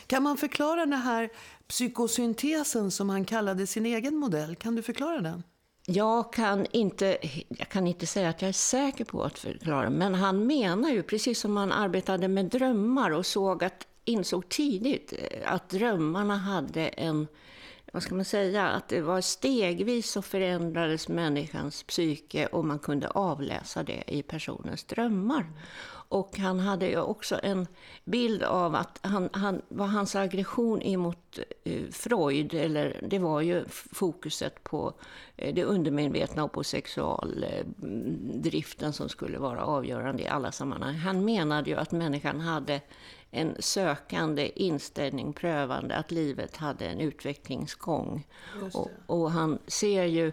Kan 0.08 0.24
man 0.24 0.38
förklara 0.38 0.86
den 0.86 0.94
här 0.94 1.30
psykosyntesen 1.68 2.92
som 2.92 3.10
han 3.10 3.26
kallade 3.26 3.68
sin 3.68 3.86
egen 3.86 4.16
modell? 4.16 4.56
Kan 4.56 4.76
du 4.76 4.82
förklara 4.82 5.22
den? 5.22 5.44
Jag 5.90 6.34
kan, 6.34 6.66
inte, 6.72 7.18
jag 7.50 7.70
kan 7.70 7.88
inte 7.88 8.08
säga 8.08 8.30
att 8.30 8.42
jag 8.42 8.50
är 8.50 8.54
säker 8.54 9.06
på 9.06 9.24
att 9.24 9.40
förklara, 9.40 9.90
men 9.90 10.16
han 10.16 10.48
menar 10.48 10.90
ju, 10.90 11.04
precis 11.04 11.40
som 11.40 11.58
han 11.58 11.72
arbetade 11.72 12.28
med 12.28 12.46
drömmar 12.46 13.12
och 13.12 13.26
såg 13.26 13.64
att 13.64 13.88
insåg 14.08 14.50
tidigt 14.50 15.14
eh, 15.18 15.54
att 15.54 15.70
drömmarna 15.70 16.38
hade 16.38 16.88
en, 16.88 17.28
vad 17.94 18.04
ska 18.04 18.16
man 18.16 18.26
säga, 18.26 18.68
att 18.68 18.88
det 18.88 19.02
var 19.02 19.22
stegvis 19.22 20.12
så 20.12 20.22
förändrades 20.22 21.08
människans 21.08 21.84
psyke 21.84 22.48
och 22.48 22.66
man 22.66 22.80
kunde 22.80 23.08
avläsa 23.08 23.84
det 23.84 24.04
i 24.08 24.24
personens 24.24 24.84
drömmar. 24.84 25.46
Och 26.10 26.38
han 26.38 26.60
hade 26.60 26.88
ju 26.88 27.00
också 27.00 27.40
en 27.44 27.68
bild 28.04 28.44
av 28.44 28.76
att 28.76 29.00
han, 29.02 29.30
han, 29.34 29.62
vad 29.68 29.90
hans 29.90 30.16
aggression 30.16 30.82
emot 30.82 31.40
eh, 31.64 31.82
Freud, 31.92 32.54
eller 32.54 33.00
det 33.08 33.20
var 33.20 33.42
ju 33.42 33.66
fokuset 33.70 34.64
på 34.64 34.94
eh, 35.36 35.54
det 35.54 35.64
undermedvetna 35.64 36.44
och 36.44 36.52
på 36.52 36.64
sexualdriften 36.64 38.94
som 38.94 39.10
skulle 39.10 39.38
vara 39.38 39.66
avgörande 39.66 40.24
i 40.24 40.28
alla 40.28 40.52
sammanhang. 40.52 40.96
Han 40.96 41.26
menade 41.26 41.70
ju 41.70 41.76
att 41.76 41.92
människan 41.92 42.40
hade 42.40 42.82
en 43.32 43.56
sökande 43.60 44.52
inställning, 44.56 45.34
prövande, 45.34 45.96
att 45.96 46.12
livet 46.12 46.58
hade 46.58 46.86
en 46.86 47.00
utvecklingsgång. 47.00 48.28
Och, 48.74 48.92
och, 49.06 49.32
han 49.32 49.60
ser 49.68 50.04
ju, 50.04 50.32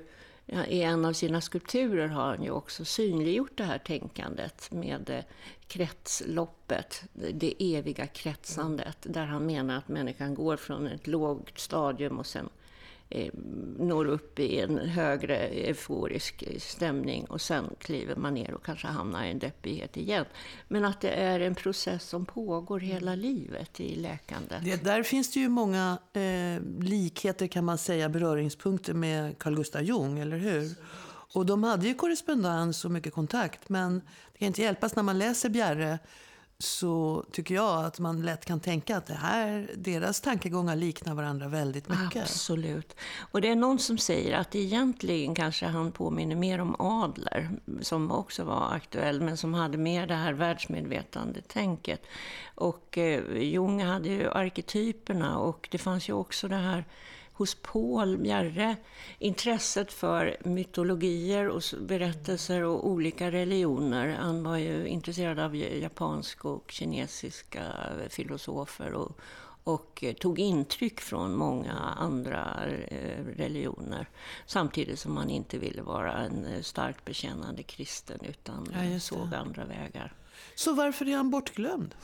i 0.68 0.82
en 0.82 1.04
av 1.04 1.12
sina 1.12 1.40
skulpturer 1.40 2.08
har 2.08 2.28
han 2.28 2.42
ju 2.42 2.50
också 2.50 2.84
synliggjort 2.84 3.56
det 3.56 3.64
här 3.64 3.78
tänkandet 3.78 4.72
med 4.72 5.10
eh, 5.10 5.24
kretsloppet, 5.66 7.04
det 7.12 7.54
eviga 7.58 8.06
kretsandet, 8.06 8.96
där 9.02 9.26
han 9.26 9.46
menar 9.46 9.78
att 9.78 9.88
människan 9.88 10.34
går 10.34 10.56
från 10.56 10.86
ett 10.86 11.06
lågt 11.06 11.60
stadium 11.60 12.18
och 12.18 12.26
sen 12.26 12.48
når 13.78 14.06
upp 14.06 14.38
i 14.38 14.60
en 14.60 14.78
högre 14.78 15.36
euforisk 15.36 16.44
stämning 16.58 17.24
och 17.24 17.40
sen 17.40 17.70
kliver 17.78 18.16
man 18.16 18.34
ner 18.34 18.54
och 18.54 18.64
kanske 18.64 18.86
hamnar 18.86 19.24
i 19.24 19.30
en 19.30 19.38
deppighet 19.38 19.96
igen. 19.96 20.24
Men 20.68 20.84
att 20.84 21.00
det 21.00 21.10
är 21.10 21.40
en 21.40 21.54
process 21.54 22.08
som 22.08 22.26
pågår 22.26 22.80
hela 22.80 23.14
livet 23.14 23.80
i 23.80 23.94
läkandet. 23.94 24.64
Det, 24.64 24.84
där 24.84 25.02
finns 25.02 25.32
det 25.32 25.40
ju 25.40 25.48
många 25.48 25.98
eh, 26.12 26.62
likheter 26.80 27.46
kan 27.46 27.64
man 27.64 27.78
säga, 27.78 28.08
beröringspunkter 28.08 28.94
med 28.94 29.38
Carl 29.38 29.56
Gustav 29.56 29.82
Jung, 29.82 30.18
eller 30.18 30.36
hur? 30.36 30.70
Och 31.34 31.46
de 31.46 31.64
hade 31.64 31.86
ju 31.86 31.94
korrespondens 31.94 32.84
och 32.84 32.90
mycket 32.90 33.12
kontakt, 33.12 33.68
men 33.68 34.00
det 34.32 34.38
kan 34.38 34.46
inte 34.46 34.62
hjälpas 34.62 34.96
när 34.96 35.02
man 35.02 35.18
läser 35.18 35.48
Bjerre 35.48 35.98
så 36.64 37.24
tycker 37.32 37.54
jag 37.54 37.84
att 37.84 37.98
man 37.98 38.22
lätt 38.22 38.44
kan 38.44 38.60
tänka 38.60 38.96
att 38.96 39.06
det 39.06 39.14
här, 39.14 39.70
deras 39.76 40.20
tankegångar 40.20 40.76
liknar 40.76 41.14
varandra 41.14 41.48
väldigt 41.48 41.88
mycket. 41.88 42.22
Absolut. 42.22 42.96
Och 43.32 43.40
det 43.40 43.48
är 43.48 43.56
någon 43.56 43.78
som 43.78 43.98
säger 43.98 44.38
att 44.38 44.54
egentligen 44.54 45.34
kanske 45.34 45.66
han 45.66 45.92
påminner 45.92 46.36
mer 46.36 46.60
om 46.60 46.76
Adler, 46.78 47.50
som 47.80 48.10
också 48.10 48.44
var 48.44 48.72
aktuell, 48.72 49.20
men 49.20 49.36
som 49.36 49.54
hade 49.54 49.78
mer 49.78 50.06
det 50.06 50.14
här 50.14 50.32
världsmedvetandetänket. 50.32 52.02
Och 52.54 52.98
eh, 52.98 53.42
Jung 53.42 53.82
hade 53.82 54.08
ju 54.08 54.30
arketyperna 54.30 55.38
och 55.38 55.68
det 55.70 55.78
fanns 55.78 56.08
ju 56.08 56.12
också 56.12 56.48
det 56.48 56.56
här 56.56 56.84
hos 57.34 57.54
Paul 57.54 58.18
Bjerre 58.18 58.76
intresset 59.18 59.92
för 59.92 60.36
mytologier 60.44 61.48
och 61.48 61.62
berättelser 61.80 62.62
och 62.62 62.88
olika 62.88 63.30
religioner. 63.30 64.08
Han 64.08 64.44
var 64.44 64.56
ju 64.56 64.86
intresserad 64.86 65.38
av 65.38 65.56
japanska 65.56 66.48
och 66.48 66.70
kinesiska 66.70 67.62
filosofer 68.08 68.92
och, 68.92 69.18
och 69.64 70.04
tog 70.20 70.38
intryck 70.38 71.00
från 71.00 71.36
många 71.36 71.74
andra 71.98 72.66
eh, 72.88 73.24
religioner. 73.36 74.08
Samtidigt 74.46 74.98
som 74.98 75.16
han 75.16 75.30
inte 75.30 75.58
ville 75.58 75.82
vara 75.82 76.12
en 76.12 76.62
starkt 76.62 77.04
bekännande 77.04 77.62
kristen 77.62 78.18
utan 78.22 78.68
ja, 78.92 79.00
såg 79.00 79.34
andra 79.34 79.64
vägar. 79.64 80.12
Så 80.54 80.74
varför 80.74 81.08
är 81.08 81.16
han 81.16 81.30
bortglömd? 81.30 81.94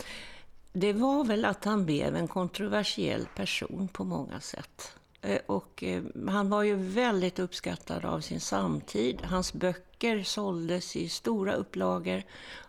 Det 0.73 0.93
var 0.93 1.25
väl 1.25 1.45
att 1.45 1.65
han 1.65 1.87
blev 1.87 2.17
en 2.17 2.29
kontroversiell 2.29 3.27
person 3.37 3.89
på 3.93 4.05
många 4.05 4.41
sätt. 4.41 5.00
Eh, 5.23 5.39
och 5.47 5.83
eh, 5.83 6.03
han 6.29 6.50
var 6.50 6.62
ju 6.62 6.75
väldigt 6.75 7.39
uppskattad 7.39 8.05
av 8.05 8.21
sin 8.21 8.41
samtid. 8.41 9.23
Hans 9.23 9.53
böcker 9.53 10.23
såldes 10.23 10.97
i 10.97 11.09
stora 11.09 11.53
upplagor 11.53 12.23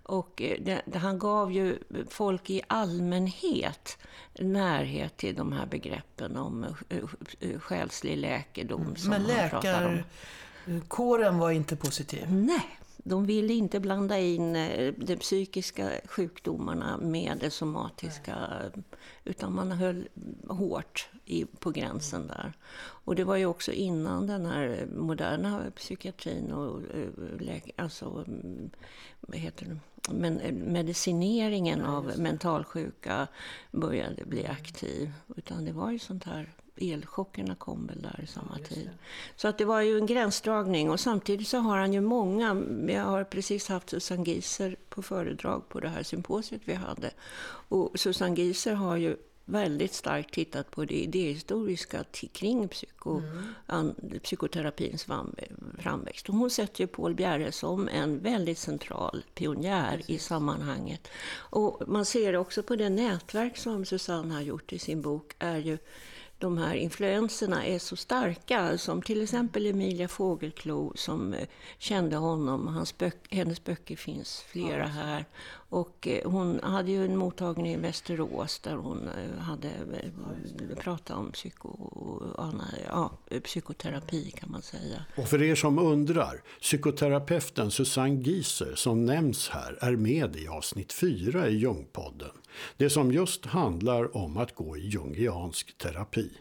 och 0.03 0.41
eh, 0.41 0.77
han 0.93 1.19
gav 1.19 1.51
ju 1.51 1.77
folk 2.09 2.49
i 2.49 2.61
allmänhet 2.67 3.97
närhet 4.39 5.17
till 5.17 5.35
de 5.35 5.51
här 5.51 5.65
begreppen 5.65 6.37
om 6.37 6.65
själslig 7.59 8.17
läkedom. 8.17 8.81
Mm. 8.81 8.95
Men 9.05 9.23
läkarkåren 9.23 10.03
var 11.37 11.51
inte 11.51 11.75
positiv? 11.75 12.31
Nej, 12.31 12.79
de 13.03 13.25
ville 13.25 13.53
inte 13.53 13.79
blanda 13.79 14.19
in 14.19 14.53
de 14.97 15.15
psykiska 15.15 15.91
sjukdomarna 16.05 16.97
med 16.97 17.37
det 17.39 17.49
somatiska, 17.49 18.35
utan 19.23 19.55
man 19.55 19.71
höll 19.71 20.07
hårt 20.47 21.09
i, 21.25 21.45
på 21.45 21.71
gränsen 21.71 22.27
där. 22.27 22.53
Och 22.79 23.15
det 23.15 23.23
var 23.23 23.35
ju 23.35 23.45
också 23.45 23.71
innan 23.71 24.27
den 24.27 24.45
här 24.45 24.87
moderna 24.95 25.63
psykiatrin 25.75 26.51
och 26.51 26.81
eh, 27.49 27.59
alltså, 27.75 28.25
mm, 28.27 28.69
vad 29.19 29.37
heter 29.37 29.65
det? 29.65 29.77
Men 30.13 30.39
eh, 30.39 30.53
medicineringen 30.53 31.81
av 31.81 32.11
mentalsjuka 32.17 33.27
började 33.71 34.25
bli 34.25 34.45
aktiv. 34.45 35.11
Utan 35.35 35.65
det 35.65 35.71
var 35.71 35.91
ju 35.91 35.99
sånt 35.99 36.23
här 36.23 36.49
elchockerna 36.75 37.55
kom 37.55 37.87
väl 37.87 38.01
där 38.01 38.25
samma 38.27 38.57
ja, 38.59 38.65
tid. 38.65 38.89
Så 39.35 39.47
att 39.47 39.57
det 39.57 39.65
var 39.65 39.81
ju 39.81 39.97
en 39.97 40.05
gränsdragning 40.05 40.89
och 40.89 40.99
samtidigt 40.99 41.47
så 41.47 41.57
har 41.57 41.77
han 41.77 41.93
ju 41.93 42.01
många, 42.01 42.63
jag 42.87 43.03
har 43.03 43.23
precis 43.23 43.67
haft 43.69 43.89
Susanne 43.89 44.23
Gieser 44.23 44.75
på 44.89 45.01
föredrag 45.01 45.69
på 45.69 45.79
det 45.79 45.89
här 45.89 46.03
symposiet 46.03 46.61
vi 46.65 46.73
hade. 46.73 47.11
Och 47.69 47.99
Susanne 47.99 48.35
Gieser 48.35 48.73
har 48.73 48.97
ju 48.97 49.17
väldigt 49.45 49.93
starkt 49.93 50.33
tittat 50.33 50.71
på 50.71 50.85
det 50.85 51.03
idéhistoriska 51.03 52.03
kring 52.31 52.67
psyko, 52.67 53.21
mm. 53.69 53.95
psykoterapins 54.23 55.07
framväxt. 55.79 56.29
Och 56.29 56.35
hon 56.35 56.49
sätter 56.49 56.81
ju 56.81 56.87
Paul 56.87 57.15
Bjerre 57.15 57.51
som 57.51 57.87
en 57.87 58.19
väldigt 58.19 58.57
central 58.57 59.23
pionjär 59.33 59.97
Precis. 59.97 60.09
i 60.09 60.19
sammanhanget. 60.19 61.07
Och 61.35 61.81
man 61.87 62.05
ser 62.05 62.35
också 62.35 62.63
på 62.63 62.75
det 62.75 62.89
nätverk 62.89 63.57
som 63.57 63.85
Susanne 63.85 64.33
har 64.33 64.41
gjort 64.41 64.73
i 64.73 64.79
sin 64.79 65.01
bok, 65.01 65.35
är 65.39 65.57
ju 65.57 65.77
de 66.41 66.57
här 66.57 66.75
influenserna 66.75 67.65
är 67.65 67.79
så 67.79 67.95
starka, 67.95 68.77
som 68.77 69.01
till 69.01 69.23
exempel 69.23 69.65
Emilia 69.65 70.07
Fågelklo 70.07 70.93
som 70.95 71.33
eh, 71.33 71.47
kände 71.77 72.15
honom. 72.15 72.67
Hans 72.67 72.97
böck, 72.97 73.27
hennes 73.29 73.63
böcker 73.63 73.95
finns 73.95 74.41
flera 74.41 74.85
här. 74.85 75.25
Och 75.71 76.07
eh, 76.07 76.31
hon 76.31 76.59
hade 76.63 76.91
ju 76.91 77.05
en 77.05 77.17
mottagning 77.17 77.73
i 77.73 77.77
Västerås 77.77 78.59
där 78.59 78.75
hon 78.75 79.07
eh, 79.07 79.39
hade 79.39 79.67
eh, 79.67 80.77
pratat 80.77 81.17
om 81.17 81.31
psyko, 81.31 81.69
ja, 82.87 83.11
psykoterapi 83.43 84.31
kan 84.31 84.51
man 84.51 84.61
säga. 84.61 85.05
Och 85.17 85.27
för 85.27 85.41
er 85.41 85.55
som 85.55 85.79
undrar, 85.79 86.41
psykoterapeuten 86.61 87.71
Susanne 87.71 88.21
Gieser 88.21 88.75
som 88.75 89.05
nämns 89.05 89.49
här 89.49 89.77
är 89.81 89.95
med 89.95 90.35
i 90.35 90.47
avsnitt 90.47 90.93
4 90.93 91.47
i 91.47 91.57
Jungpodden. 91.57 92.31
Det 92.77 92.89
som 92.89 93.11
just 93.11 93.45
handlar 93.45 94.17
om 94.17 94.37
att 94.37 94.55
gå 94.55 94.77
i 94.77 94.87
jungiansk 94.87 95.77
terapi. 95.77 96.31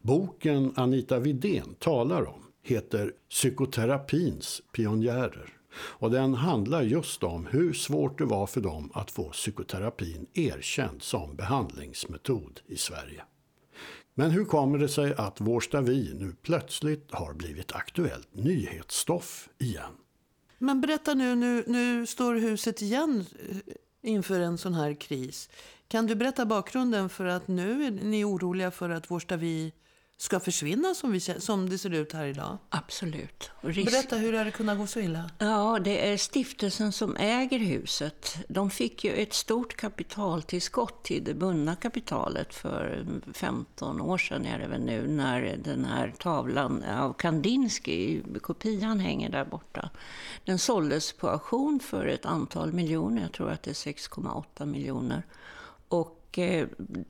Boken 0.00 0.72
Anita 0.76 1.18
Vidén 1.18 1.74
talar 1.78 2.28
om 2.28 2.42
heter 2.62 3.12
Psykoterapins 3.30 4.62
pionjärer. 4.72 5.55
Och 5.78 6.10
den 6.10 6.34
handlar 6.34 6.82
just 6.82 7.22
om 7.22 7.46
hur 7.46 7.72
svårt 7.72 8.18
det 8.18 8.24
var 8.24 8.46
för 8.46 8.60
dem 8.60 8.90
att 8.94 9.10
få 9.10 9.30
psykoterapin 9.30 10.26
erkänd 10.34 11.02
som 11.02 11.36
behandlingsmetod 11.36 12.60
i 12.66 12.76
Sverige. 12.76 13.22
Men 14.14 14.30
hur 14.30 14.44
kommer 14.44 14.78
det 14.78 14.88
sig 14.88 15.14
att 15.14 15.40
Vårstavi 15.40 16.14
nu 16.14 16.34
plötsligt 16.42 17.14
har 17.14 17.34
blivit 17.34 17.72
aktuellt 17.72 18.28
nyhetsstoff 18.34 19.48
igen? 19.58 19.92
Men 20.58 20.80
berätta 20.80 21.14
nu, 21.14 21.34
nu, 21.34 21.64
nu 21.66 22.06
står 22.06 22.34
huset 22.34 22.82
igen 22.82 23.24
eh, 23.48 23.56
inför 24.10 24.40
en 24.40 24.58
sån 24.58 24.74
här 24.74 24.94
kris. 24.94 25.48
Kan 25.88 26.06
du 26.06 26.14
berätta 26.14 26.46
bakgrunden 26.46 27.08
för 27.08 27.24
att 27.24 27.48
nu 27.48 27.84
är 27.84 27.90
ni 27.90 28.24
oroliga 28.24 28.70
för 28.70 28.90
att 28.90 29.10
Vårstavi 29.10 29.72
ska 30.18 30.40
försvinna 30.40 30.94
som, 30.94 31.12
vi, 31.12 31.20
som 31.20 31.68
det 31.68 31.78
ser 31.78 31.94
ut 31.94 32.12
här 32.12 32.26
idag? 32.26 32.58
Absolut. 32.68 33.50
Risk... 33.60 33.90
Berätta, 33.90 34.16
hur 34.16 34.32
har 34.32 34.44
det 34.44 34.50
kunnat 34.50 34.78
gå 34.78 34.86
så 34.86 35.00
illa? 35.00 35.30
Ja, 35.38 35.78
det 35.84 36.12
är 36.12 36.16
stiftelsen 36.16 36.92
som 36.92 37.16
äger 37.16 37.58
huset. 37.58 38.36
De 38.48 38.70
fick 38.70 39.04
ju 39.04 39.12
ett 39.12 39.34
stort 39.34 39.76
kapitaltillskott 39.76 41.04
till 41.04 41.24
det 41.24 41.34
bundna 41.34 41.76
kapitalet 41.76 42.54
för 42.54 43.06
15 43.32 44.00
år 44.00 44.18
sedan 44.18 44.46
är 44.46 44.58
det 44.58 44.66
väl 44.66 44.80
nu, 44.80 45.08
när 45.08 45.56
den 45.64 45.84
här 45.84 46.14
tavlan 46.18 46.82
av 46.82 47.12
Kandinsky, 47.12 48.22
kopian 48.42 49.00
hänger 49.00 49.30
där 49.30 49.44
borta. 49.44 49.90
Den 50.44 50.58
såldes 50.58 51.12
på 51.12 51.28
auktion 51.28 51.80
för 51.80 52.06
ett 52.06 52.26
antal 52.26 52.72
miljoner, 52.72 53.22
jag 53.22 53.32
tror 53.32 53.50
att 53.50 53.62
det 53.62 53.70
är 53.70 53.92
6,8 53.92 54.66
miljoner. 54.66 55.22
Och 55.88 56.15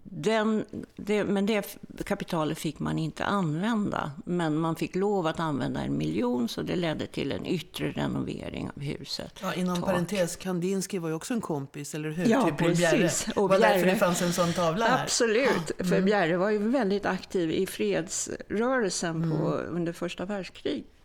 den, 0.02 0.64
det, 0.96 1.24
men 1.24 1.46
det 1.46 1.78
kapitalet 2.04 2.58
fick 2.58 2.78
man 2.78 2.98
inte 2.98 3.24
använda. 3.24 4.12
Men 4.24 4.56
man 4.56 4.76
fick 4.76 4.94
lov 4.94 5.26
att 5.26 5.40
använda 5.40 5.80
en 5.80 5.98
miljon, 5.98 6.48
så 6.48 6.62
det 6.62 6.76
ledde 6.76 7.06
till 7.06 7.32
en 7.32 7.46
yttre 7.46 7.90
renovering 7.90 8.70
av 8.76 8.82
huset. 8.82 9.32
Ja, 9.42 9.54
inom 9.54 9.76
Tak. 9.76 9.84
parentes, 9.84 10.36
Kandinsky 10.36 10.98
var 10.98 11.08
ju 11.08 11.14
också 11.14 11.34
en 11.34 11.40
kompis, 11.40 11.94
eller 11.94 12.10
hur? 12.10 12.26
Ja, 12.26 12.44
typ 12.44 12.58
precis. 12.58 13.26
Och 13.36 13.48
var 13.48 13.58
Bjerre, 13.58 13.72
därför 13.72 13.86
det 13.86 13.96
fanns 13.96 14.22
en 14.22 14.32
sån 14.32 14.52
tavla 14.52 14.86
här. 14.86 15.02
Absolut, 15.04 15.70
mm. 15.78 15.90
för 15.90 16.02
Bjerre 16.02 16.36
var 16.36 16.50
ju 16.50 16.58
väldigt 16.58 17.06
aktiv 17.06 17.50
i 17.50 17.66
fredsrörelsen 17.66 19.22
mm. 19.22 19.38
på, 19.38 19.46
under 19.46 19.92
första 19.92 20.24
världskriget 20.24 20.95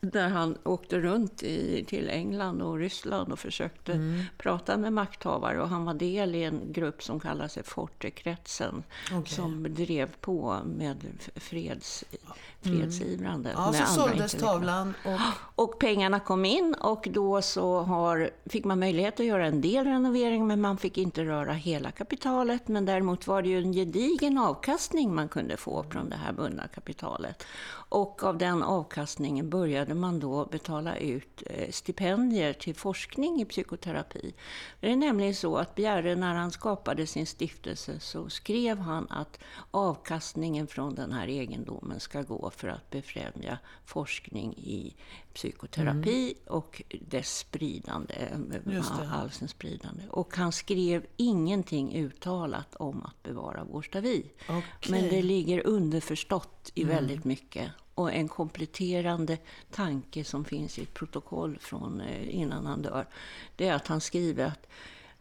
där 0.00 0.28
han 0.28 0.58
åkte 0.64 1.00
runt 1.00 1.42
i, 1.42 1.84
till 1.84 2.08
England 2.08 2.62
och 2.62 2.78
Ryssland 2.78 3.32
och 3.32 3.38
försökte 3.38 3.92
mm. 3.92 4.22
prata 4.38 4.76
med 4.76 4.92
makthavare. 4.92 5.62
Och 5.62 5.68
han 5.68 5.84
var 5.84 5.94
del 5.94 6.34
i 6.34 6.44
en 6.44 6.72
grupp 6.72 7.02
som 7.02 7.20
kallar 7.20 7.48
sig 7.48 7.62
Fortekretsen 7.62 8.82
okay. 9.06 9.34
som 9.34 9.74
drev 9.74 10.10
på 10.20 10.58
med 10.64 10.96
freds, 11.36 12.04
fredsivrande. 12.62 13.50
Mm. 13.50 13.62
Ja, 13.62 13.72
så 13.72 14.00
såldes 14.00 14.32
tavlan. 14.32 14.94
Och... 15.04 15.20
och 15.64 15.78
pengarna 15.78 16.20
kom 16.20 16.44
in 16.44 16.74
och 16.74 17.08
då 17.10 17.42
så 17.42 17.80
har, 17.80 18.30
fick 18.46 18.64
man 18.64 18.78
möjlighet 18.78 19.20
att 19.20 19.26
göra 19.26 19.46
en 19.46 19.60
del 19.60 19.84
renovering 19.84 20.46
men 20.46 20.60
man 20.60 20.78
fick 20.78 20.98
inte 20.98 21.24
röra 21.24 21.52
hela 21.52 21.90
kapitalet. 21.90 22.68
Men 22.68 22.84
däremot 22.84 23.26
var 23.26 23.42
det 23.42 23.48
ju 23.48 23.58
en 23.58 23.72
gedigen 23.72 24.38
avkastning 24.38 25.14
man 25.14 25.28
kunde 25.28 25.56
få 25.56 25.82
från 25.82 26.08
det 26.08 26.16
här 26.16 26.32
bundna 26.32 26.68
kapitalet. 26.68 27.46
Och 27.90 28.22
av 28.22 28.38
den 28.38 28.62
avkastningen 28.62 29.50
började 29.50 29.94
man 29.94 30.20
då 30.20 30.44
betala 30.44 30.96
ut 30.96 31.42
eh, 31.46 31.70
stipendier 31.70 32.52
till 32.52 32.74
forskning 32.74 33.40
i 33.40 33.44
psykoterapi. 33.44 34.34
Det 34.80 34.92
är 34.92 34.96
nämligen 34.96 35.34
så 35.34 35.56
att 35.56 35.74
Bjerre, 35.74 36.16
när 36.16 36.34
han 36.34 36.50
skapade 36.50 37.06
sin 37.06 37.26
stiftelse, 37.26 38.00
så 38.00 38.28
skrev 38.28 38.78
han 38.78 39.06
att 39.10 39.38
avkastningen 39.70 40.66
från 40.66 40.94
den 40.94 41.12
här 41.12 41.26
egendomen 41.28 42.00
ska 42.00 42.22
gå 42.22 42.49
för 42.50 42.68
att 42.68 42.90
befrämja 42.90 43.58
forskning 43.84 44.54
i 44.56 44.94
psykoterapi 45.34 46.24
mm. 46.24 46.58
och 46.58 46.82
dess 47.00 47.38
spridande, 47.38 48.14
halsens 49.06 49.50
spridande. 49.50 50.02
Och 50.10 50.36
han 50.36 50.52
skrev 50.52 51.06
ingenting 51.16 51.96
uttalat 51.96 52.74
om 52.74 53.02
att 53.02 53.22
bevara 53.22 53.64
Vårstavi. 53.64 54.24
Okay. 54.42 54.62
Men 54.88 55.08
det 55.08 55.22
ligger 55.22 55.66
underförstått 55.66 56.72
i 56.74 56.82
mm. 56.82 56.94
väldigt 56.94 57.24
mycket. 57.24 57.70
Och 57.94 58.12
en 58.12 58.28
kompletterande 58.28 59.38
tanke 59.70 60.24
som 60.24 60.44
finns 60.44 60.78
i 60.78 60.82
ett 60.82 60.94
protokoll 60.94 61.58
från 61.60 62.00
eh, 62.00 62.34
innan 62.36 62.66
han 62.66 62.82
dör, 62.82 63.06
det 63.56 63.68
är 63.68 63.74
att 63.74 63.86
han 63.86 64.00
skriver 64.00 64.46
att 64.46 64.66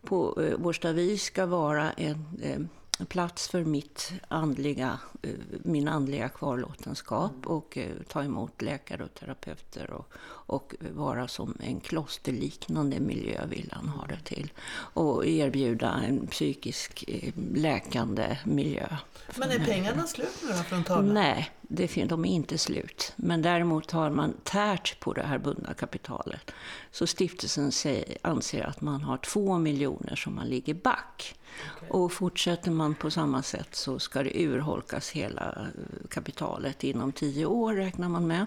på 0.02 0.42
eh, 0.42 0.58
Vårstavi 0.58 1.18
ska 1.18 1.46
vara 1.46 1.92
en 1.92 2.26
eh, 2.42 2.60
plats 3.06 3.48
för 3.48 3.64
mitt 3.64 4.12
andliga, 4.28 5.00
eh, 5.22 5.32
min 5.64 5.88
andliga 5.88 6.30
kvarlåtenskap 6.30 7.32
mm. 7.32 7.48
och 7.48 7.78
eh, 7.78 7.92
ta 8.08 8.24
emot 8.24 8.62
läkare 8.62 9.04
och 9.04 9.14
terapeuter 9.14 9.92
och, 9.92 10.14
och 10.24 10.76
vara 10.80 11.28
som 11.28 11.58
en 11.60 11.80
klosterliknande 11.80 13.00
miljö 13.00 13.46
vill 13.46 13.70
han 13.72 13.88
ha 13.88 14.08
det 14.08 14.20
till. 14.24 14.52
Och 14.94 15.26
erbjuda 15.26 16.02
en 16.08 16.28
psykisk 16.28 17.04
eh, 17.08 17.34
läkande 17.54 18.38
miljö. 18.44 18.88
Men 19.36 19.52
är 19.52 19.66
pengarna 19.66 20.08
slut 20.08 20.44
nu 20.44 20.50
då 20.50 20.64
från 20.64 20.84
tavlan? 20.84 21.14
Nej, 21.14 21.52
det, 21.72 22.06
de 22.06 22.26
är 22.26 22.30
inte 22.30 22.58
slut. 22.58 23.14
Men 23.16 23.42
däremot 23.42 23.92
har 23.92 24.10
man 24.10 24.34
tärt 24.44 25.00
på 25.00 25.14
det 25.14 25.24
här 25.24 25.38
bundna 25.38 25.74
kapitalet. 25.74 26.52
Så 26.92 27.08
stiftelsen 27.08 27.72
säger, 27.72 28.18
anser 28.22 28.64
att 28.64 28.82
man 28.82 29.02
har 29.02 29.18
två 29.18 29.58
miljoner 29.58 30.16
som 30.16 30.36
man 30.36 30.48
ligger 30.48 30.74
back. 30.74 31.40
Okay. 31.78 31.90
Och 31.90 32.12
fortsätter 32.12 32.72
man 32.72 32.96
på 32.96 33.12
samma 33.12 33.44
sätt 33.44 33.76
så 33.76 34.00
ska 34.00 34.24
det 34.24 34.44
urholkas 34.44 35.10
hela 35.10 35.68
kapitalet 36.10 36.84
inom 36.84 37.12
tio 37.12 37.46
år 37.46 37.74
räknar 37.74 38.10
man 38.10 38.28
med. 38.28 38.46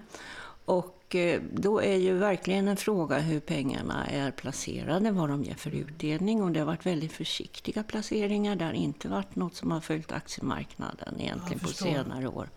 Och 0.64 1.01
eh, 1.14 1.40
då 1.52 1.82
är 1.82 1.96
ju 1.96 2.14
verkligen 2.14 2.68
en 2.68 2.76
fråga 2.76 3.18
hur 3.18 3.40
pengarna 3.40 4.06
är 4.06 4.30
placerade, 4.30 5.10
vad 5.10 5.28
de 5.28 5.44
ger 5.44 5.54
för 5.54 5.74
utdelning. 5.74 6.42
Och 6.42 6.50
det 6.50 6.60
har 6.60 6.66
varit 6.66 6.86
väldigt 6.86 7.12
försiktiga 7.12 7.82
placeringar. 7.82 8.56
Det 8.56 8.64
har 8.64 8.72
inte 8.72 9.08
varit 9.08 9.36
något 9.36 9.56
som 9.56 9.70
har 9.70 9.80
följt 9.80 10.12
aktiemarknaden 10.12 11.20
egentligen 11.20 11.60
på 11.60 11.68
senare 11.68 12.28
år. 12.28 12.48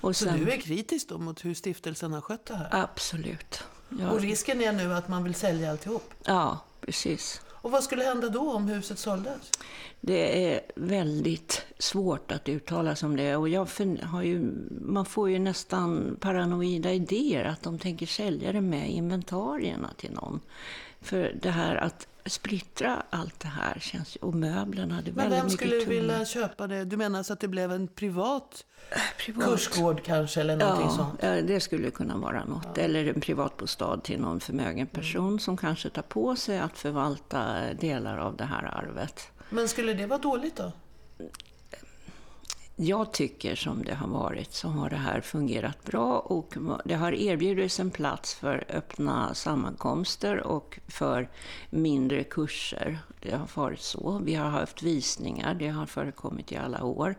Och 0.00 0.16
Så 0.16 0.24
sen, 0.24 0.44
du 0.44 0.50
är 0.50 0.56
kritisk 0.56 1.08
då 1.08 1.18
mot 1.18 1.44
hur 1.44 1.54
stiftelsen 1.54 2.12
har 2.12 2.20
skött 2.20 2.46
det 2.46 2.56
här? 2.56 2.68
Absolut. 2.70 3.64
Ja. 3.88 4.10
Och 4.10 4.20
risken 4.20 4.60
är 4.60 4.72
nu 4.72 4.94
att 4.94 5.08
man 5.08 5.24
vill 5.24 5.34
sälja 5.34 5.70
alltihop? 5.70 6.14
Ja, 6.24 6.58
precis. 6.80 7.40
Och 7.62 7.70
vad 7.70 7.84
skulle 7.84 8.02
hända 8.02 8.28
då 8.28 8.52
om 8.52 8.68
huset 8.68 8.98
såldes? 8.98 9.50
Det 10.00 10.52
är 10.52 10.60
väldigt 10.74 11.66
svårt 11.78 12.32
att 12.32 12.48
uttala 12.48 12.96
sig 12.96 13.06
om 13.06 13.16
det. 13.16 13.36
Och 13.36 13.48
jag 13.48 13.68
har 14.02 14.22
ju, 14.22 14.52
man 14.80 15.04
får 15.04 15.30
ju 15.30 15.38
nästan 15.38 16.16
paranoida 16.20 16.92
idéer 16.92 17.44
att 17.44 17.62
de 17.62 17.78
tänker 17.78 18.06
sälja 18.06 18.52
det 18.52 18.60
med 18.60 18.90
inventarierna 18.90 19.90
till 19.96 20.12
någon. 20.12 20.40
För 21.00 21.36
det 21.42 21.50
här 21.50 21.76
att 21.76 22.06
splittra 22.26 23.02
allt 23.10 23.40
det 23.40 23.48
här 23.48 23.78
känns 23.80 24.16
och 24.16 24.34
möblerna. 24.34 25.02
Det 25.02 25.12
Men 25.12 25.30
vem 25.30 25.50
skulle 25.50 25.70
tunga. 25.70 25.88
vilja 25.88 26.24
köpa 26.24 26.66
det? 26.66 26.84
Du 26.84 26.96
menar 26.96 27.22
så 27.22 27.32
att 27.32 27.40
det 27.40 27.48
blev 27.48 27.72
en 27.72 27.88
privat, 27.88 28.64
privat. 29.18 29.48
kursgård 29.48 30.02
kanske 30.02 30.40
eller 30.40 30.56
någonting 30.56 30.86
ja, 30.86 30.96
sånt? 30.96 31.20
Ja, 31.22 31.42
det 31.42 31.60
skulle 31.60 31.90
kunna 31.90 32.16
vara 32.16 32.44
något. 32.44 32.68
Ja. 32.76 32.82
Eller 32.82 33.06
en 33.06 33.20
privatbostad 33.20 33.96
till 33.96 34.20
någon 34.20 34.40
förmögen 34.40 34.86
person 34.86 35.28
mm. 35.28 35.38
som 35.38 35.56
kanske 35.56 35.90
tar 35.90 36.02
på 36.02 36.36
sig 36.36 36.58
att 36.58 36.78
förvalta 36.78 37.74
delar 37.80 38.18
av 38.18 38.36
det 38.36 38.44
här 38.44 38.64
arvet. 38.64 39.28
Men 39.50 39.68
skulle 39.68 39.94
det 39.94 40.06
vara 40.06 40.18
dåligt 40.18 40.56
då? 40.56 40.72
Jag 42.84 43.12
tycker 43.12 43.54
som 43.54 43.84
det 43.84 43.94
har 43.94 44.08
varit 44.08 44.52
så 44.52 44.68
har 44.68 44.90
det 44.90 44.96
här 44.96 45.20
fungerat 45.20 45.84
bra 45.84 46.18
och 46.18 46.54
det 46.84 46.94
har 46.94 47.12
erbjudits 47.12 47.80
en 47.80 47.90
plats 47.90 48.34
för 48.34 48.64
öppna 48.68 49.34
sammankomster 49.34 50.40
och 50.40 50.78
för 50.88 51.28
mindre 51.70 52.24
kurser. 52.24 52.98
Det 53.20 53.30
har 53.30 53.48
varit 53.54 53.80
så. 53.80 54.20
Vi 54.24 54.34
har 54.34 54.50
haft 54.50 54.82
visningar, 54.82 55.54
det 55.54 55.68
har 55.68 55.86
förekommit 55.86 56.52
i 56.52 56.56
alla 56.56 56.84
år. 56.84 57.14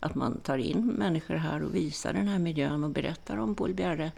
Att 0.00 0.14
man 0.14 0.40
tar 0.40 0.58
in 0.58 0.86
människor 0.86 1.34
här 1.34 1.62
och 1.62 1.74
visar 1.74 2.12
den 2.12 2.28
här 2.28 2.38
miljön 2.38 2.84
och 2.84 2.90
berättar 2.90 3.36
om 3.36 3.54
Bolbjerre. 3.54 4.12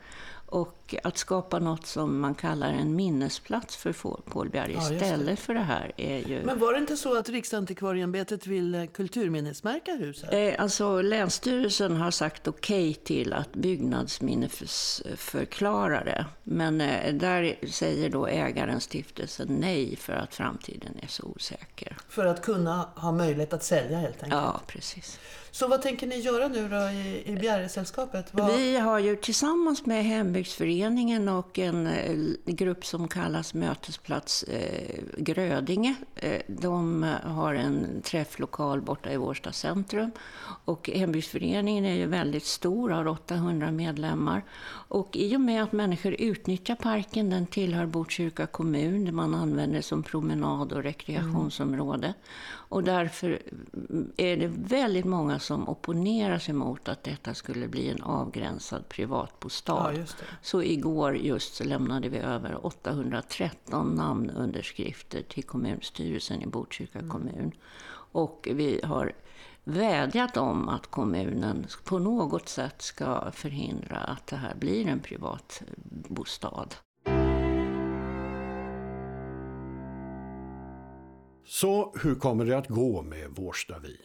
Och 0.47 0.78
att 1.05 1.19
skapa 1.19 1.59
något 1.59 1.87
som 1.87 2.21
man 2.21 2.35
kallar 2.35 2.69
en 2.69 2.97
minnesplats 2.97 3.77
för 3.77 3.93
Paul 4.21 4.49
Bjerre 4.49 4.73
ja, 4.73 4.93
istället 4.93 5.39
för 5.39 5.55
det 5.55 5.61
här 5.61 5.93
är 5.97 6.19
ju... 6.19 6.43
Men 6.45 6.59
var 6.59 6.73
det 6.73 6.79
inte 6.79 6.97
så 6.97 7.19
att 7.19 7.29
Riksantikvarieämbetet 7.29 8.47
vill 8.47 8.75
eh, 8.75 8.87
kulturminnesmärka 8.87 9.93
huset? 9.93 10.33
Eh, 10.33 10.55
alltså 10.59 11.03
Länsstyrelsen 11.03 11.97
har 11.97 12.11
sagt 12.11 12.49
okej 12.49 12.91
okay 12.91 13.05
till 13.05 13.33
att 13.33 13.53
byggnadsminnesförklara 13.53 16.05
det. 16.05 16.27
Men 16.43 16.81
eh, 16.81 17.15
där 17.15 17.57
säger 17.67 18.11
då 18.11 18.27
ägaren 18.27 18.81
stiftelsen 18.81 19.49
nej 19.61 19.97
för 19.97 20.13
att 20.13 20.35
framtiden 20.35 20.99
är 21.03 21.07
så 21.07 21.25
osäker. 21.25 21.97
För 22.09 22.27
att 22.27 22.43
kunna 22.43 22.89
ha 22.95 23.13
möjlighet 23.13 23.53
att 23.53 23.65
sälja 23.65 23.99
helt 23.99 24.23
enkelt? 24.23 24.43
Ja, 24.43 24.61
precis. 24.67 25.19
Så 25.51 25.69
vad 25.69 25.83
tänker 25.83 26.07
ni 26.07 26.21
göra 26.21 26.49
nu 26.49 26.69
då 26.69 26.77
i, 26.77 27.23
i 27.27 27.37
Bjäresällskapet? 27.37 28.27
Vad... 28.31 28.57
Vi 28.57 28.77
har 28.77 28.99
ju 28.99 29.17
tillsammans 29.17 29.87
med 29.87 30.05
Hembygdsföreningen 30.05 30.78
och 31.29 31.59
en 31.59 31.87
eh, 31.87 32.17
grupp 32.45 32.87
som 32.87 33.09
kallas 33.09 33.55
Mötesplats 33.55 34.43
eh, 34.43 35.01
Grödinge. 35.17 35.95
Eh, 36.17 36.43
de 36.47 37.03
har 37.25 37.55
en 37.55 38.03
träfflokal 38.03 38.81
borta 38.81 39.13
i 39.13 39.17
Vårsta 39.17 39.53
centrum. 39.53 40.11
Och 40.65 40.91
Hembygdsföreningen 40.95 41.85
är 41.85 41.95
ju 41.95 42.07
väldigt 42.07 42.45
stor, 42.45 42.91
har 42.91 43.07
800 43.07 43.71
medlemmar. 43.71 44.43
Och 44.89 45.17
i 45.17 45.37
och 45.37 45.41
med 45.41 45.63
att 45.63 45.73
människor 45.73 46.17
utnyttjar 46.19 46.75
parken, 46.75 47.31
den 47.31 47.47
tillhör 47.47 47.87
Botkyrka 47.87 48.47
kommun, 48.47 49.15
man 49.15 49.35
använder 49.35 49.81
som 49.81 50.03
promenad 50.03 50.73
och 50.73 50.83
rekreationsområde. 50.83 52.07
Mm. 52.07 52.19
Och 52.71 52.85
därför 52.85 53.39
är 54.17 54.37
det 54.37 54.47
väldigt 54.55 55.05
många 55.05 55.39
som 55.39 55.69
opponerar 55.69 56.39
sig 56.39 56.55
mot 56.55 56.89
att 56.89 57.05
detta 57.05 57.35
skulle 57.35 57.69
bli 57.69 57.89
en 57.89 58.03
avgränsad 58.03 58.89
privatbostad. 58.89 59.95
Ja, 59.95 60.25
så 60.43 60.63
igår 60.73 61.17
just 61.17 61.55
så 61.55 61.65
lämnade 61.65 62.09
vi 62.09 62.19
över 62.19 62.67
813 62.67 63.95
namnunderskrifter 63.95 65.23
till 65.23 65.45
kommunstyrelsen 65.45 66.43
i 66.43 66.47
Botkyrka 66.47 66.99
mm. 66.99 67.11
kommun. 67.11 67.53
Och 68.13 68.49
vi 68.53 68.81
har 68.85 69.13
vädjat 69.65 70.37
om 70.37 70.69
att 70.69 70.87
kommunen 70.87 71.67
på 71.85 71.99
något 71.99 72.49
sätt 72.49 72.83
ska 72.83 73.31
förhindra 73.33 73.97
att 73.97 74.27
det 74.27 74.37
här 74.37 74.55
blir 74.55 74.87
en 74.87 75.01
privat 75.01 75.63
bostad. 76.09 76.75
Så 81.45 81.95
hur 82.03 82.15
kommer 82.15 82.45
det 82.45 82.59
att 82.59 82.69
gå 82.69 83.03
med 83.03 83.31
Vårstavi? 83.31 83.97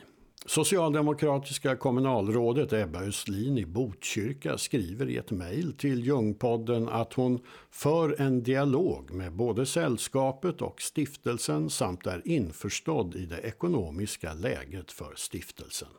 Socialdemokratiska 0.45 1.75
kommunalrådet 1.75 2.73
Ebba 2.73 2.99
Östlin 2.99 3.57
i 3.57 3.65
Botkyrka 3.65 4.57
skriver 4.57 5.09
i 5.09 5.17
ett 5.17 5.31
mejl 5.31 5.73
till 5.77 6.05
Ljungpodden 6.05 6.89
att 6.89 7.13
hon 7.13 7.39
för 7.71 8.21
en 8.21 8.43
dialog 8.43 9.11
med 9.11 9.33
både 9.33 9.65
sällskapet 9.65 10.61
och 10.61 10.81
stiftelsen 10.81 11.69
samt 11.69 12.07
är 12.07 12.27
införstådd 12.27 13.15
i 13.15 13.25
det 13.25 13.39
ekonomiska 13.39 14.33
läget 14.33 14.91
för 14.91 15.13
stiftelsen. 15.15 15.89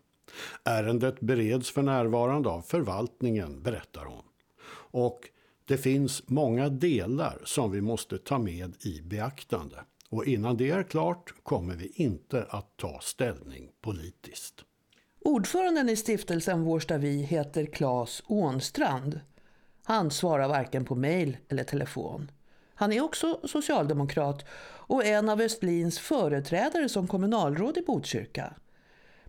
Ärendet 0.65 1.21
bereds 1.21 1.71
för 1.71 1.83
närvarande 1.83 2.49
av 2.49 2.63
förvaltningen, 2.63 3.63
berättar 3.63 4.05
hon. 4.05 4.25
Och 4.91 5.21
det 5.65 5.77
finns 5.77 6.23
många 6.29 6.69
delar 6.69 7.39
som 7.45 7.71
vi 7.71 7.81
måste 7.81 8.19
ta 8.19 8.39
med 8.39 8.75
i 8.85 9.01
beaktande. 9.03 9.77
Och 10.15 10.27
innan 10.27 10.57
det 10.57 10.71
är 10.71 10.83
klart 10.83 11.35
kommer 11.43 11.75
vi 11.75 11.93
inte 11.95 12.47
att 12.49 12.77
ta 12.77 13.01
ställning 13.01 13.71
politiskt. 13.81 14.55
Ordföranden 15.21 15.89
i 15.89 15.97
stiftelsen 15.97 16.63
Vårstavi 16.63 17.23
heter 17.23 17.67
Claes 17.67 18.23
Ånstrand. 18.27 19.21
Han 19.85 20.11
svarar 20.11 20.49
varken 20.49 20.85
på 20.85 20.95
mejl 20.95 21.37
eller 21.49 21.65
telefon. 21.65 22.31
Han 22.75 22.93
är 22.93 23.01
också 23.01 23.41
socialdemokrat 23.45 24.45
och 24.87 25.05
en 25.05 25.29
av 25.29 25.41
Östlins 25.41 25.99
företrädare 25.99 26.89
som 26.89 27.07
kommunalråd 27.07 27.77
i 27.77 27.83
Botkyrka. 27.83 28.55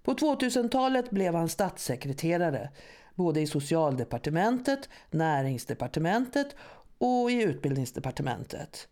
På 0.01 0.13
2000-talet 0.13 1.09
blev 1.09 1.35
han 1.35 1.49
statssekreterare 1.49 2.69
både 3.15 3.41
i 3.41 3.47
socialdepartementet, 3.47 4.89
näringsdepartementet 5.11 6.55
och 6.97 7.31
i 7.31 7.43
utbildningsdepartementet. 7.43 8.87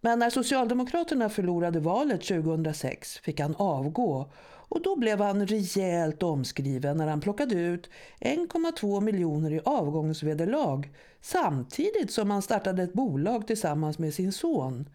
Men 0.00 0.18
när 0.18 0.30
Socialdemokraterna 0.30 1.28
förlorade 1.28 1.80
valet 1.80 2.22
2006 2.22 3.18
fick 3.18 3.40
han 3.40 3.54
avgå 3.58 4.30
och 4.68 4.82
då 4.82 4.96
blev 4.96 5.20
han 5.20 5.46
rejält 5.46 6.22
omskriven 6.22 6.96
när 6.96 7.06
han 7.06 7.20
plockade 7.20 7.54
ut 7.54 7.90
1,2 8.20 9.00
miljoner 9.00 9.52
i 9.52 9.60
avgångsvederlag 9.64 10.90
samtidigt 11.20 12.10
som 12.10 12.30
han 12.30 12.42
startade 12.42 12.82
ett 12.82 12.92
bolag 12.92 13.46
tillsammans 13.46 13.98
med 13.98 14.14
sin 14.14 14.32
son. 14.32 14.88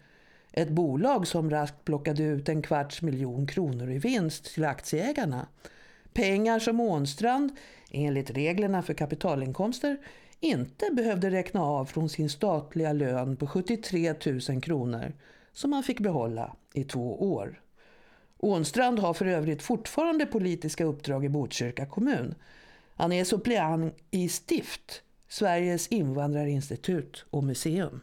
Ett 0.52 0.68
bolag 0.68 1.26
som 1.26 1.50
raskt 1.50 1.84
plockade 1.84 2.22
ut 2.22 2.48
en 2.48 2.62
kvarts 2.62 3.02
miljon 3.02 3.46
kronor 3.46 3.90
i 3.90 3.98
vinst 3.98 4.54
till 4.54 4.64
aktieägarna. 4.64 5.46
Pengar 6.12 6.58
som 6.58 6.80
Ånstrand, 6.80 7.56
enligt 7.90 8.30
reglerna 8.30 8.82
för 8.82 8.94
kapitalinkomster, 8.94 9.96
inte 10.42 10.90
behövde 10.92 11.30
räkna 11.30 11.62
av 11.62 11.84
från 11.84 12.08
sin 12.08 12.30
statliga 12.30 12.92
lön 12.92 13.36
på 13.36 13.46
73 13.46 14.14
000 14.48 14.62
kronor 14.62 15.12
som 15.52 15.72
han 15.72 15.82
fick 15.82 16.00
behålla 16.00 16.56
i 16.74 16.84
två 16.84 17.32
år. 17.32 17.60
Ånstrand 18.38 18.98
har 18.98 19.14
för 19.14 19.26
övrigt 19.26 19.62
fortfarande 19.62 20.26
politiska 20.26 20.84
uppdrag 20.84 21.24
i 21.24 21.28
Botkyrka 21.28 21.86
kommun. 21.86 22.34
Han 22.94 23.12
är 23.12 23.24
suppleant 23.24 23.94
i 24.10 24.28
STIFT, 24.28 25.02
Sveriges 25.28 25.88
invandrarinstitut 25.88 27.24
och 27.30 27.44
museum. 27.44 28.00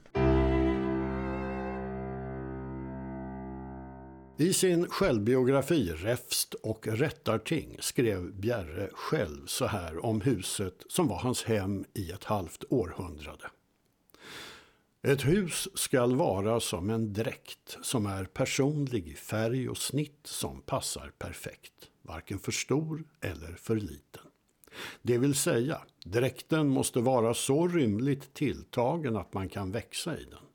I 4.41 4.53
sin 4.53 4.87
självbiografi 4.89 5.91
Räfst 5.91 6.53
och 6.53 6.87
rättarting 6.87 7.77
skrev 7.79 8.33
Bjerre 8.33 8.89
själv 8.93 9.45
så 9.45 9.65
här 9.65 10.05
om 10.05 10.21
huset 10.21 10.83
som 10.89 11.07
var 11.07 11.17
hans 11.17 11.43
hem 11.43 11.85
i 11.93 12.11
ett 12.11 12.23
halvt 12.23 12.63
århundrade. 12.69 13.49
Ett 15.01 15.25
hus 15.25 15.67
skall 15.73 16.15
vara 16.15 16.59
som 16.59 16.89
en 16.89 17.13
dräkt 17.13 17.77
som 17.81 18.05
är 18.05 18.25
personlig 18.25 19.07
i 19.07 19.13
färg 19.13 19.69
och 19.69 19.77
snitt 19.77 20.19
som 20.23 20.61
passar 20.61 21.11
perfekt, 21.17 21.73
varken 22.01 22.39
för 22.39 22.51
stor 22.51 23.03
eller 23.21 23.55
för 23.55 23.75
liten. 23.75 24.23
Det 25.01 25.17
vill 25.17 25.35
säga, 25.35 25.81
dräkten 26.05 26.67
måste 26.67 26.99
vara 26.99 27.33
så 27.33 27.67
rymligt 27.67 28.33
tilltagen 28.33 29.15
att 29.15 29.33
man 29.33 29.49
kan 29.49 29.71
växa 29.71 30.17
i 30.17 30.23
den. 30.23 30.48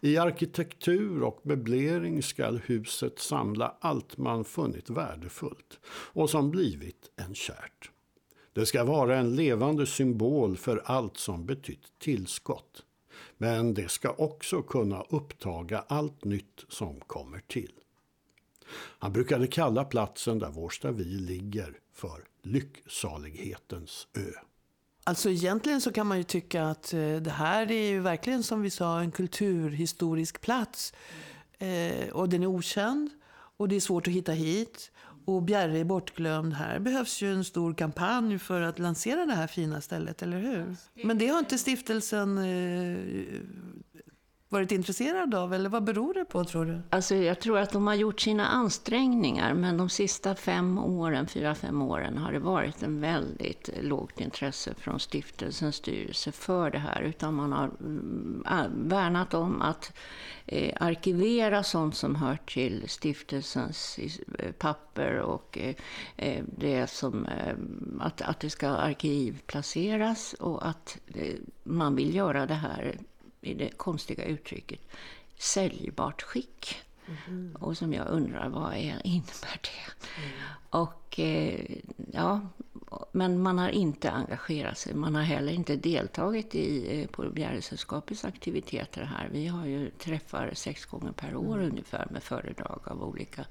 I 0.00 0.16
arkitektur 0.16 1.22
och 1.22 1.40
möblering 1.42 2.22
skall 2.22 2.60
huset 2.66 3.18
samla 3.18 3.76
allt 3.80 4.16
man 4.16 4.44
funnit 4.44 4.90
värdefullt 4.90 5.80
och 5.86 6.30
som 6.30 6.50
blivit 6.50 7.10
en 7.16 7.34
kärt. 7.34 7.90
Det 8.52 8.66
ska 8.66 8.84
vara 8.84 9.16
en 9.18 9.36
levande 9.36 9.86
symbol 9.86 10.56
för 10.56 10.82
allt 10.84 11.16
som 11.16 11.46
betytt 11.46 11.98
tillskott. 11.98 12.84
Men 13.38 13.74
det 13.74 13.90
ska 13.90 14.10
också 14.10 14.62
kunna 14.62 15.02
upptaga 15.02 15.84
allt 15.88 16.24
nytt 16.24 16.64
som 16.68 17.00
kommer 17.00 17.40
till. 17.46 17.72
Han 18.74 19.12
brukade 19.12 19.46
kalla 19.46 19.84
platsen 19.84 20.38
där 20.38 20.50
Vårstavi 20.50 21.04
ligger 21.04 21.78
för 21.92 22.24
lycksalighetens 22.42 24.08
ö. 24.14 24.49
Alltså 25.04 25.30
egentligen 25.30 25.80
så 25.80 25.92
kan 25.92 26.06
man 26.06 26.18
ju 26.18 26.24
tycka 26.24 26.64
att 26.64 26.92
eh, 26.92 27.16
det 27.16 27.30
här 27.30 27.70
är 27.70 27.88
ju 27.88 28.00
verkligen 28.00 28.42
som 28.42 28.62
vi 28.62 28.70
sa 28.70 29.00
en 29.00 29.10
kulturhistorisk 29.10 30.40
plats. 30.40 30.92
Eh, 31.58 32.08
och 32.08 32.28
den 32.28 32.42
är 32.42 32.46
okänd 32.46 33.10
och 33.56 33.68
det 33.68 33.76
är 33.76 33.80
svårt 33.80 34.06
att 34.06 34.12
hitta 34.12 34.32
hit. 34.32 34.90
Och 35.24 35.42
Bjärre 35.42 35.78
är 35.78 35.84
bortglömd. 35.84 36.54
Här 36.54 36.78
behövs 36.78 37.22
ju 37.22 37.32
en 37.32 37.44
stor 37.44 37.74
kampanj 37.74 38.38
för 38.38 38.60
att 38.60 38.78
lansera 38.78 39.26
det 39.26 39.34
här 39.34 39.46
fina 39.46 39.80
stället, 39.80 40.22
eller 40.22 40.38
hur? 40.38 40.76
Men 41.04 41.18
det 41.18 41.26
har 41.26 41.38
inte 41.38 41.58
stiftelsen 41.58 42.38
eh, 42.38 42.98
varit 44.50 44.72
intresserad 44.72 45.34
av? 45.34 45.54
Eller 45.54 45.68
vad 45.68 45.84
beror 45.84 46.14
det 46.14 46.24
på 46.24 46.44
tror 46.44 46.64
du? 46.64 46.80
Alltså, 46.90 47.14
jag 47.14 47.40
tror 47.40 47.58
att 47.58 47.72
de 47.72 47.86
har 47.86 47.94
gjort 47.94 48.20
sina 48.20 48.46
ansträngningar, 48.46 49.54
men 49.54 49.76
de 49.76 49.88
sista 49.88 50.34
fem 50.34 50.78
åren, 50.78 51.26
fyra, 51.26 51.54
fem 51.54 51.82
åren 51.82 52.18
har 52.18 52.32
det 52.32 52.38
varit 52.38 52.82
en 52.82 53.00
väldigt 53.00 53.70
lågt 53.80 54.20
intresse 54.20 54.74
från 54.74 55.00
stiftelsens 55.00 55.76
styrelse 55.76 56.32
för 56.32 56.70
det 56.70 56.78
här. 56.78 57.02
Utan 57.02 57.34
man 57.34 57.52
har 57.52 57.70
mm, 57.80 58.88
värnat 58.88 59.34
om 59.34 59.62
att 59.62 59.92
eh, 60.46 60.74
arkivera 60.80 61.62
sånt 61.62 61.96
som 61.96 62.14
hör 62.14 62.38
till 62.46 62.84
stiftelsens 62.88 63.98
eh, 64.38 64.52
papper 64.52 65.18
och 65.18 65.58
eh, 65.58 65.74
eh, 66.16 66.44
det 66.58 66.90
som, 66.90 67.26
eh, 67.26 67.54
att, 68.00 68.22
att 68.22 68.40
det 68.40 68.50
ska 68.50 68.68
arkivplaceras 68.68 70.32
och 70.32 70.68
att 70.68 70.98
eh, 71.14 71.34
man 71.62 71.96
vill 71.96 72.14
göra 72.14 72.46
det 72.46 72.54
här 72.54 72.96
i 73.40 73.54
det 73.54 73.70
konstiga 73.70 74.24
uttrycket, 74.24 74.80
säljbart 75.38 76.22
skick. 76.22 76.76
Mm. 77.26 77.56
Och 77.60 77.76
som 77.76 77.92
jag 77.92 78.08
undrar, 78.08 78.48
vad 78.48 78.72
är, 78.72 79.00
innebär 79.04 79.60
det? 79.62 80.22
Mm. 80.22 80.30
Och 80.70 81.18
eh, 81.18 81.76
ja, 82.12 82.40
men 83.12 83.42
man 83.42 83.58
har 83.58 83.68
inte 83.68 84.10
engagerat 84.10 84.78
sig. 84.78 84.94
Man 84.94 85.14
har 85.14 85.22
heller 85.22 85.52
inte 85.52 85.76
deltagit 85.76 86.54
i 86.54 87.00
eh, 87.00 87.06
på 87.08 87.30
Bjäresällskapets 87.30 88.24
aktiviteter 88.24 89.02
här. 89.02 89.28
Vi 89.32 89.46
har 89.46 89.66
ju 89.66 89.90
träffar 89.90 90.50
sex 90.54 90.84
gånger 90.84 91.12
per 91.12 91.36
år 91.36 91.56
mm. 91.56 91.70
ungefär 91.70 92.06
med 92.10 92.22
föredrag 92.22 92.80
av 92.84 93.04
olika 93.04 93.46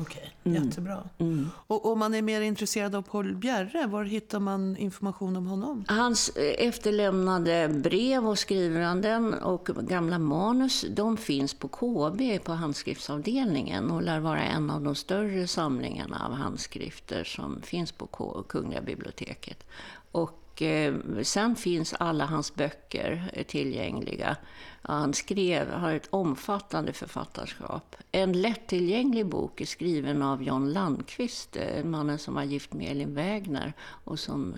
Okej, 0.00 0.36
mm. 0.44 0.64
jättebra. 0.64 1.08
Mm. 1.18 1.50
Och 1.66 1.92
om 1.92 1.98
man 1.98 2.14
är 2.14 2.22
mer 2.22 2.40
intresserad 2.40 2.94
av 2.94 3.02
Paul 3.02 3.36
Bjerre, 3.36 3.86
var 3.86 4.04
hittar 4.04 4.40
man 4.40 4.76
information 4.76 5.36
om 5.36 5.46
honom? 5.46 5.84
Hans 5.88 6.28
eh, 6.28 6.66
efterlämnade 6.66 7.68
brev 7.68 8.28
och 8.28 8.38
skrivanden 8.38 9.34
och 9.34 9.66
gamla 9.66 10.18
manus, 10.18 10.84
de 10.90 11.16
finns 11.16 11.54
på 11.54 11.68
KB, 11.68 12.44
på 12.44 12.52
handskriftsavdelningen 12.52 13.90
och 13.90 14.02
lär 14.02 14.20
vara 14.20 14.42
en 14.42 14.70
av 14.70 14.82
de 14.82 14.94
större 14.94 15.46
samlingarna 15.46 16.26
av 16.26 16.32
handskrifter 16.32 17.24
som 17.24 17.62
finns 17.62 17.92
på 17.92 18.06
Kungliga 18.48 18.80
biblioteket. 18.80 19.66
Och 20.12 20.39
eh, 20.62 20.94
sen 21.22 21.56
finns 21.56 21.94
alla 21.98 22.24
hans 22.24 22.54
böcker 22.54 23.30
eh, 23.32 23.44
tillgängliga. 23.44 24.36
Han 24.82 25.14
skrev, 25.14 25.70
har 25.70 25.92
ett 25.92 26.08
omfattande 26.10 26.92
författarskap. 26.92 27.96
En 28.12 28.32
lättillgänglig 28.32 29.26
bok 29.26 29.60
är 29.60 29.66
skriven 29.66 30.22
av 30.22 30.42
John 30.42 30.72
Landqvist, 30.72 31.56
eh, 31.56 31.84
mannen 31.84 32.18
som 32.18 32.34
var 32.34 32.42
gift 32.42 32.72
med 32.72 32.90
Elin 32.90 33.14
Wägner 33.14 33.72
och 34.04 34.18
som 34.18 34.54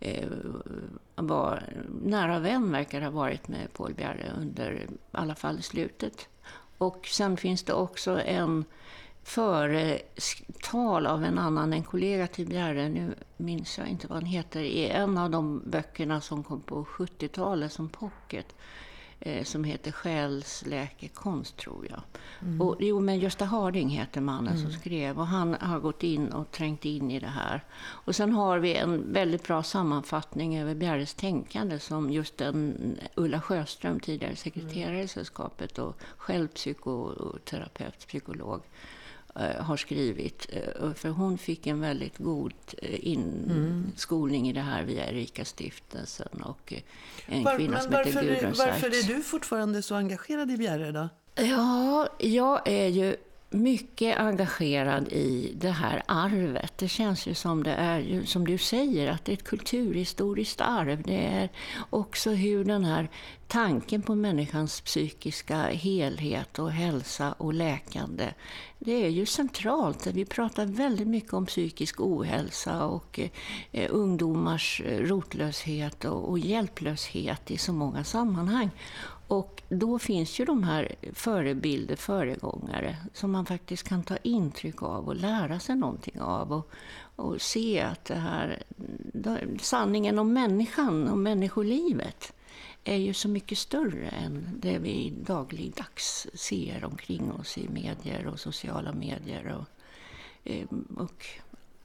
eh, 0.00 0.28
var 1.14 1.62
nära 2.02 2.38
vän, 2.38 2.72
verkar 2.72 3.00
ha 3.00 3.10
varit 3.10 3.48
med 3.48 3.72
Paul 3.72 3.94
Bjerre 3.94 4.32
under 4.40 4.72
i 4.72 4.86
alla 5.10 5.34
fall 5.34 5.62
slutet. 5.62 6.28
Och 6.78 7.06
sen 7.06 7.36
finns 7.36 7.62
det 7.62 7.72
också 7.72 8.20
en 8.20 8.64
företal 9.26 11.06
av 11.06 11.24
en 11.24 11.38
annan, 11.38 11.72
en 11.72 11.82
kollega 11.82 12.26
till 12.26 12.46
Bjerre, 12.46 12.88
nu 12.88 13.14
minns 13.36 13.78
jag 13.78 13.88
inte 13.88 14.06
vad 14.06 14.18
han 14.18 14.26
heter, 14.26 14.60
i 14.60 14.88
en 14.88 15.18
av 15.18 15.30
de 15.30 15.62
böckerna 15.66 16.20
som 16.20 16.44
kom 16.44 16.60
på 16.60 16.84
70-talet 16.84 17.72
som 17.72 17.88
pocket 17.88 18.54
eh, 19.20 19.44
som 19.44 19.64
heter 19.64 19.92
Själsläkekonst, 19.92 21.56
tror 21.56 21.86
jag. 21.90 22.00
Mm. 22.40 22.60
Och, 22.60 22.76
jo, 22.80 23.00
men 23.00 23.18
Gösta 23.18 23.44
Harding 23.44 23.88
heter 23.88 24.20
mannen 24.20 24.56
mm. 24.56 24.62
som 24.62 24.80
skrev 24.80 25.18
och 25.18 25.26
han 25.26 25.54
har 25.54 25.80
gått 25.80 26.02
in 26.02 26.32
och 26.32 26.50
trängt 26.50 26.84
in 26.84 27.10
i 27.10 27.20
det 27.20 27.26
här. 27.26 27.64
Och 27.78 28.16
sen 28.16 28.32
har 28.32 28.58
vi 28.58 28.74
en 28.74 29.12
väldigt 29.12 29.46
bra 29.46 29.62
sammanfattning 29.62 30.58
över 30.58 30.74
Bjerres 30.74 31.14
tänkande 31.14 31.78
som 31.78 32.10
just 32.10 32.36
den 32.36 32.98
Ulla 33.14 33.40
Sjöström, 33.40 34.00
tidigare 34.00 34.36
sekreterare 34.36 34.90
mm. 34.90 35.04
i 35.04 35.08
sällskapet 35.08 35.78
och 35.78 35.96
själv 36.16 36.48
psykoterapeut, 36.48 37.98
psykolog, 37.98 38.62
har 39.38 39.76
skrivit. 39.76 40.46
Eh, 40.52 40.92
för 40.92 41.08
hon 41.08 41.38
fick 41.38 41.66
en 41.66 41.80
väldigt 41.80 42.18
god 42.18 42.54
eh, 42.78 43.08
inskolning 43.08 44.40
mm. 44.40 44.50
i 44.50 44.52
det 44.52 44.60
här 44.60 44.84
via 44.84 45.10
Erika 45.10 45.44
stiftelsen 45.44 46.42
och 46.42 46.72
en 47.26 47.44
Var, 47.44 47.56
kvinna 47.56 47.80
som 47.80 47.92
heter 47.92 48.22
Gudrun 48.22 48.54
Varför 48.58 48.86
är 48.86 49.16
du 49.16 49.22
fortfarande 49.22 49.82
så 49.82 49.94
engagerad 49.94 50.50
i 50.50 50.56
Bjerre 50.56 50.92
då? 50.92 51.08
Ja, 51.34 52.08
jag 52.18 52.68
är 52.68 52.86
ju 52.86 53.16
mycket 53.50 54.18
engagerad 54.18 55.08
i 55.08 55.52
det 55.56 55.70
här 55.70 56.02
arvet. 56.06 56.72
Det 56.78 56.88
känns 56.88 57.26
ju 57.26 57.34
som 57.34 57.62
det 57.62 57.72
är, 57.72 58.24
som 58.24 58.46
du 58.46 58.58
säger, 58.58 59.10
att 59.10 59.24
det 59.24 59.32
är 59.32 59.36
ett 59.36 59.44
kulturhistoriskt 59.44 60.60
arv. 60.60 61.02
Det 61.02 61.26
är 61.26 61.48
också 61.90 62.30
hur 62.30 62.64
den 62.64 62.84
här 62.84 63.08
tanken 63.48 64.02
på 64.02 64.14
människans 64.14 64.80
psykiska 64.80 65.62
helhet 65.62 66.58
och 66.58 66.72
hälsa 66.72 67.32
och 67.32 67.54
läkande, 67.54 68.32
det 68.78 69.04
är 69.04 69.08
ju 69.08 69.26
centralt. 69.26 70.06
Vi 70.06 70.24
pratar 70.24 70.66
väldigt 70.66 71.08
mycket 71.08 71.32
om 71.32 71.46
psykisk 71.46 72.00
ohälsa 72.00 72.84
och 72.86 73.20
eh, 73.72 73.90
ungdomars 73.90 74.82
eh, 74.84 74.98
rotlöshet 74.98 76.04
och, 76.04 76.30
och 76.30 76.38
hjälplöshet 76.38 77.50
i 77.50 77.58
så 77.58 77.72
många 77.72 78.04
sammanhang. 78.04 78.70
Och 79.28 79.62
då 79.68 79.98
finns 79.98 80.40
ju 80.40 80.44
de 80.44 80.62
här 80.62 80.94
förebilder, 81.12 81.96
föregångare, 81.96 82.96
som 83.12 83.32
man 83.32 83.46
faktiskt 83.46 83.88
kan 83.88 84.02
ta 84.02 84.16
intryck 84.16 84.82
av 84.82 85.08
och 85.08 85.16
lära 85.16 85.60
sig 85.60 85.76
någonting 85.76 86.20
av. 86.20 86.52
Och, 86.52 86.70
och 87.16 87.40
se 87.40 87.80
att 87.80 88.04
det 88.04 88.14
här, 88.14 88.62
sanningen 89.60 90.18
om 90.18 90.32
människan 90.32 91.08
och 91.08 91.18
människolivet 91.18 92.32
är 92.84 92.96
ju 92.96 93.14
så 93.14 93.28
mycket 93.28 93.58
större 93.58 94.08
än 94.08 94.48
det 94.62 94.78
vi 94.78 95.14
dagligdags 95.26 96.26
ser 96.34 96.84
omkring 96.84 97.32
oss 97.32 97.58
i 97.58 97.68
medier 97.68 98.26
och 98.26 98.40
sociala 98.40 98.92
medier. 98.92 99.56
Och, 99.58 99.68
eh, 100.50 100.66
och 100.96 101.26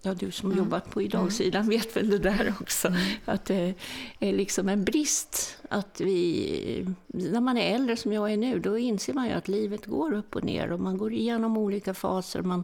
Ja, 0.03 0.13
du 0.13 0.31
som 0.31 0.51
mm. 0.51 0.63
jobbat 0.63 0.89
på 0.89 1.01
idagsidan 1.01 1.69
vet 1.69 1.97
väl 1.97 2.09
det 2.09 2.19
där 2.19 2.53
också. 2.61 2.87
Mm. 2.87 2.99
Att 3.25 3.45
det 3.45 3.73
är 4.19 4.33
liksom 4.33 4.69
en 4.69 4.83
brist. 4.83 5.57
Att 5.69 6.01
vi, 6.01 6.87
när 7.07 7.41
man 7.41 7.57
är 7.57 7.75
äldre 7.75 7.97
som 7.97 8.13
jag 8.13 8.33
är 8.33 8.37
nu, 8.37 8.59
då 8.59 8.77
inser 8.77 9.13
man 9.13 9.27
ju 9.27 9.33
att 9.33 9.47
livet 9.47 9.85
går 9.85 10.13
upp 10.13 10.35
och 10.35 10.43
ner 10.43 10.71
och 10.71 10.79
man 10.79 10.97
går 10.97 11.13
igenom 11.13 11.57
olika 11.57 11.93
faser. 11.93 12.41
Man, 12.41 12.63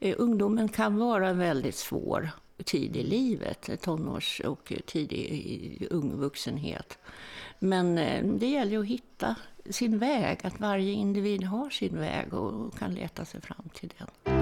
eh, 0.00 0.14
ungdomen 0.18 0.68
kan 0.68 0.96
vara 0.96 1.32
väldigt 1.32 1.74
svår 1.74 2.30
tid 2.64 2.96
i 2.96 3.02
livet, 3.02 3.70
tonårs 3.82 4.40
och 4.44 4.72
tidig 4.86 5.86
ung 5.90 6.16
vuxenhet. 6.16 6.98
Men 7.58 7.98
eh, 7.98 8.24
det 8.24 8.46
gäller 8.46 8.78
att 8.78 8.86
hitta 8.86 9.36
sin 9.70 9.98
väg, 9.98 10.40
att 10.42 10.60
varje 10.60 10.92
individ 10.92 11.44
har 11.44 11.70
sin 11.70 11.98
väg 11.98 12.34
och 12.34 12.78
kan 12.78 12.94
leta 12.94 13.24
sig 13.24 13.40
fram 13.40 13.68
till 13.74 13.92
den. 13.98 14.33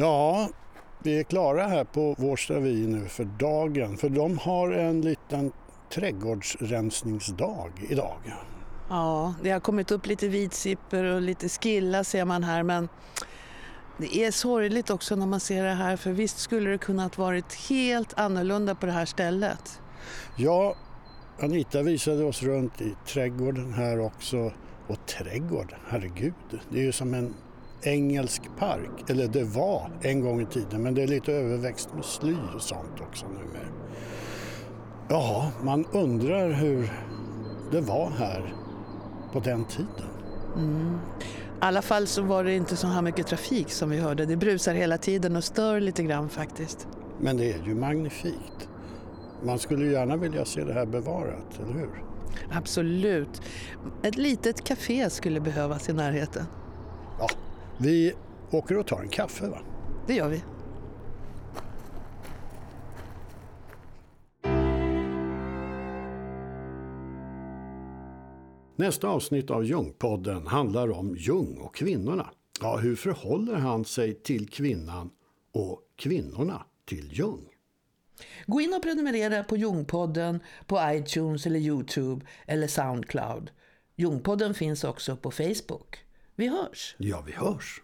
Ja, 0.00 0.48
vi 1.02 1.18
är 1.18 1.22
klara 1.22 1.66
här 1.66 1.84
på 1.84 2.14
Vårstavi 2.18 2.86
nu 2.86 3.08
för 3.08 3.24
dagen. 3.24 3.96
För 3.96 4.08
de 4.08 4.38
har 4.38 4.70
en 4.70 5.00
liten 5.00 5.52
trädgårdsrensningsdag 5.92 7.70
idag. 7.88 8.18
Ja, 8.88 9.34
det 9.42 9.50
har 9.50 9.60
kommit 9.60 9.90
upp 9.90 10.06
lite 10.06 10.28
vitsipper 10.28 11.04
och 11.04 11.22
lite 11.22 11.48
skilla 11.48 12.04
ser 12.04 12.24
man 12.24 12.44
här 12.44 12.62
men 12.62 12.88
det 13.96 14.16
är 14.16 14.30
sorgligt 14.30 14.90
också 14.90 15.16
när 15.16 15.26
man 15.26 15.40
ser 15.40 15.64
det 15.64 15.74
här 15.74 15.96
för 15.96 16.12
visst 16.12 16.38
skulle 16.38 16.70
det 16.70 16.78
kunnat 16.78 17.18
varit 17.18 17.54
helt 17.54 18.18
annorlunda 18.18 18.74
på 18.74 18.86
det 18.86 18.92
här 18.92 19.06
stället. 19.06 19.80
Ja, 20.36 20.74
Anita 21.40 21.82
visade 21.82 22.24
oss 22.24 22.42
runt 22.42 22.80
i 22.80 22.94
trädgården 23.06 23.72
här 23.72 24.00
också. 24.00 24.52
Och 24.86 25.06
trädgård, 25.06 25.74
herregud, 25.88 26.34
det 26.70 26.78
är 26.78 26.82
ju 26.82 26.92
som 26.92 27.14
en 27.14 27.34
engelsk 27.82 28.42
park. 28.58 29.10
Eller 29.10 29.28
det 29.28 29.44
var 29.44 29.90
en 30.02 30.20
gång 30.20 30.40
i 30.40 30.46
tiden, 30.46 30.82
men 30.82 30.94
det 30.94 31.02
är 31.02 31.06
lite 31.06 31.32
överväxt 31.32 31.88
med 31.94 32.04
sly 32.04 32.36
och 32.54 32.62
sånt 32.62 33.00
också 33.00 33.26
numera. 33.26 33.68
Ja, 35.08 35.52
man 35.62 35.84
undrar 35.92 36.52
hur 36.52 36.92
det 37.70 37.80
var 37.80 38.10
här 38.10 38.54
på 39.32 39.40
den 39.40 39.64
tiden. 39.64 40.08
Mm. 40.56 40.98
I 41.60 41.60
alla 41.60 41.82
fall 41.82 42.06
så 42.06 42.22
var 42.22 42.44
det 42.44 42.54
inte 42.54 42.76
så 42.76 42.86
här 42.86 43.02
mycket 43.02 43.26
trafik 43.26 43.70
som 43.70 43.90
vi 43.90 43.98
hörde. 43.98 44.26
Det 44.26 44.36
brusar 44.36 44.74
hela 44.74 44.98
tiden 44.98 45.36
och 45.36 45.44
stör 45.44 45.80
lite 45.80 46.02
grann 46.02 46.28
faktiskt. 46.28 46.88
Men 47.20 47.36
det 47.36 47.52
är 47.52 47.62
ju 47.66 47.74
magnifikt. 47.74 48.68
Man 49.44 49.58
skulle 49.58 49.86
gärna 49.86 50.16
vilja 50.16 50.44
se 50.44 50.64
det 50.64 50.72
här 50.72 50.86
bevarat, 50.86 51.60
eller 51.62 51.72
hur? 51.72 52.04
Absolut. 52.52 53.42
Ett 54.02 54.16
litet 54.16 54.64
café 54.64 55.10
skulle 55.10 55.40
behövas 55.40 55.88
i 55.88 55.92
närheten. 55.92 56.44
Ja, 57.18 57.28
vi 57.78 58.12
åker 58.50 58.78
och 58.78 58.86
tar 58.86 59.00
en 59.00 59.08
kaffe 59.08 59.48
va? 59.48 59.58
Det 60.06 60.14
gör 60.14 60.28
vi. 60.28 60.42
Nästa 68.76 69.08
avsnitt 69.08 69.50
av 69.50 69.64
Ljungpodden 69.64 70.46
handlar 70.46 70.90
om 70.90 71.16
Ljung 71.16 71.58
och 71.58 71.74
kvinnorna. 71.74 72.30
Ja, 72.60 72.76
hur 72.76 72.96
förhåller 72.96 73.54
han 73.54 73.84
sig 73.84 74.14
till 74.14 74.48
kvinnan 74.48 75.10
och 75.52 75.80
kvinnorna 75.96 76.62
till 76.84 77.12
Ljung? 77.12 77.48
Gå 78.46 78.60
in 78.60 78.74
och 78.74 78.82
prenumerera 78.82 79.44
på 79.44 79.56
Jungpodden 79.56 80.40
på 80.66 80.80
iTunes 80.84 81.46
eller 81.46 81.60
Youtube 81.60 82.26
eller 82.46 82.66
Soundcloud. 82.66 83.50
Jungpodden 83.96 84.54
finns 84.54 84.84
också 84.84 85.16
på 85.16 85.30
Facebook. 85.30 86.07
Vi 86.38 86.48
hörs! 86.48 86.94
Ja, 86.98 87.20
vi 87.26 87.32
hörs. 87.32 87.82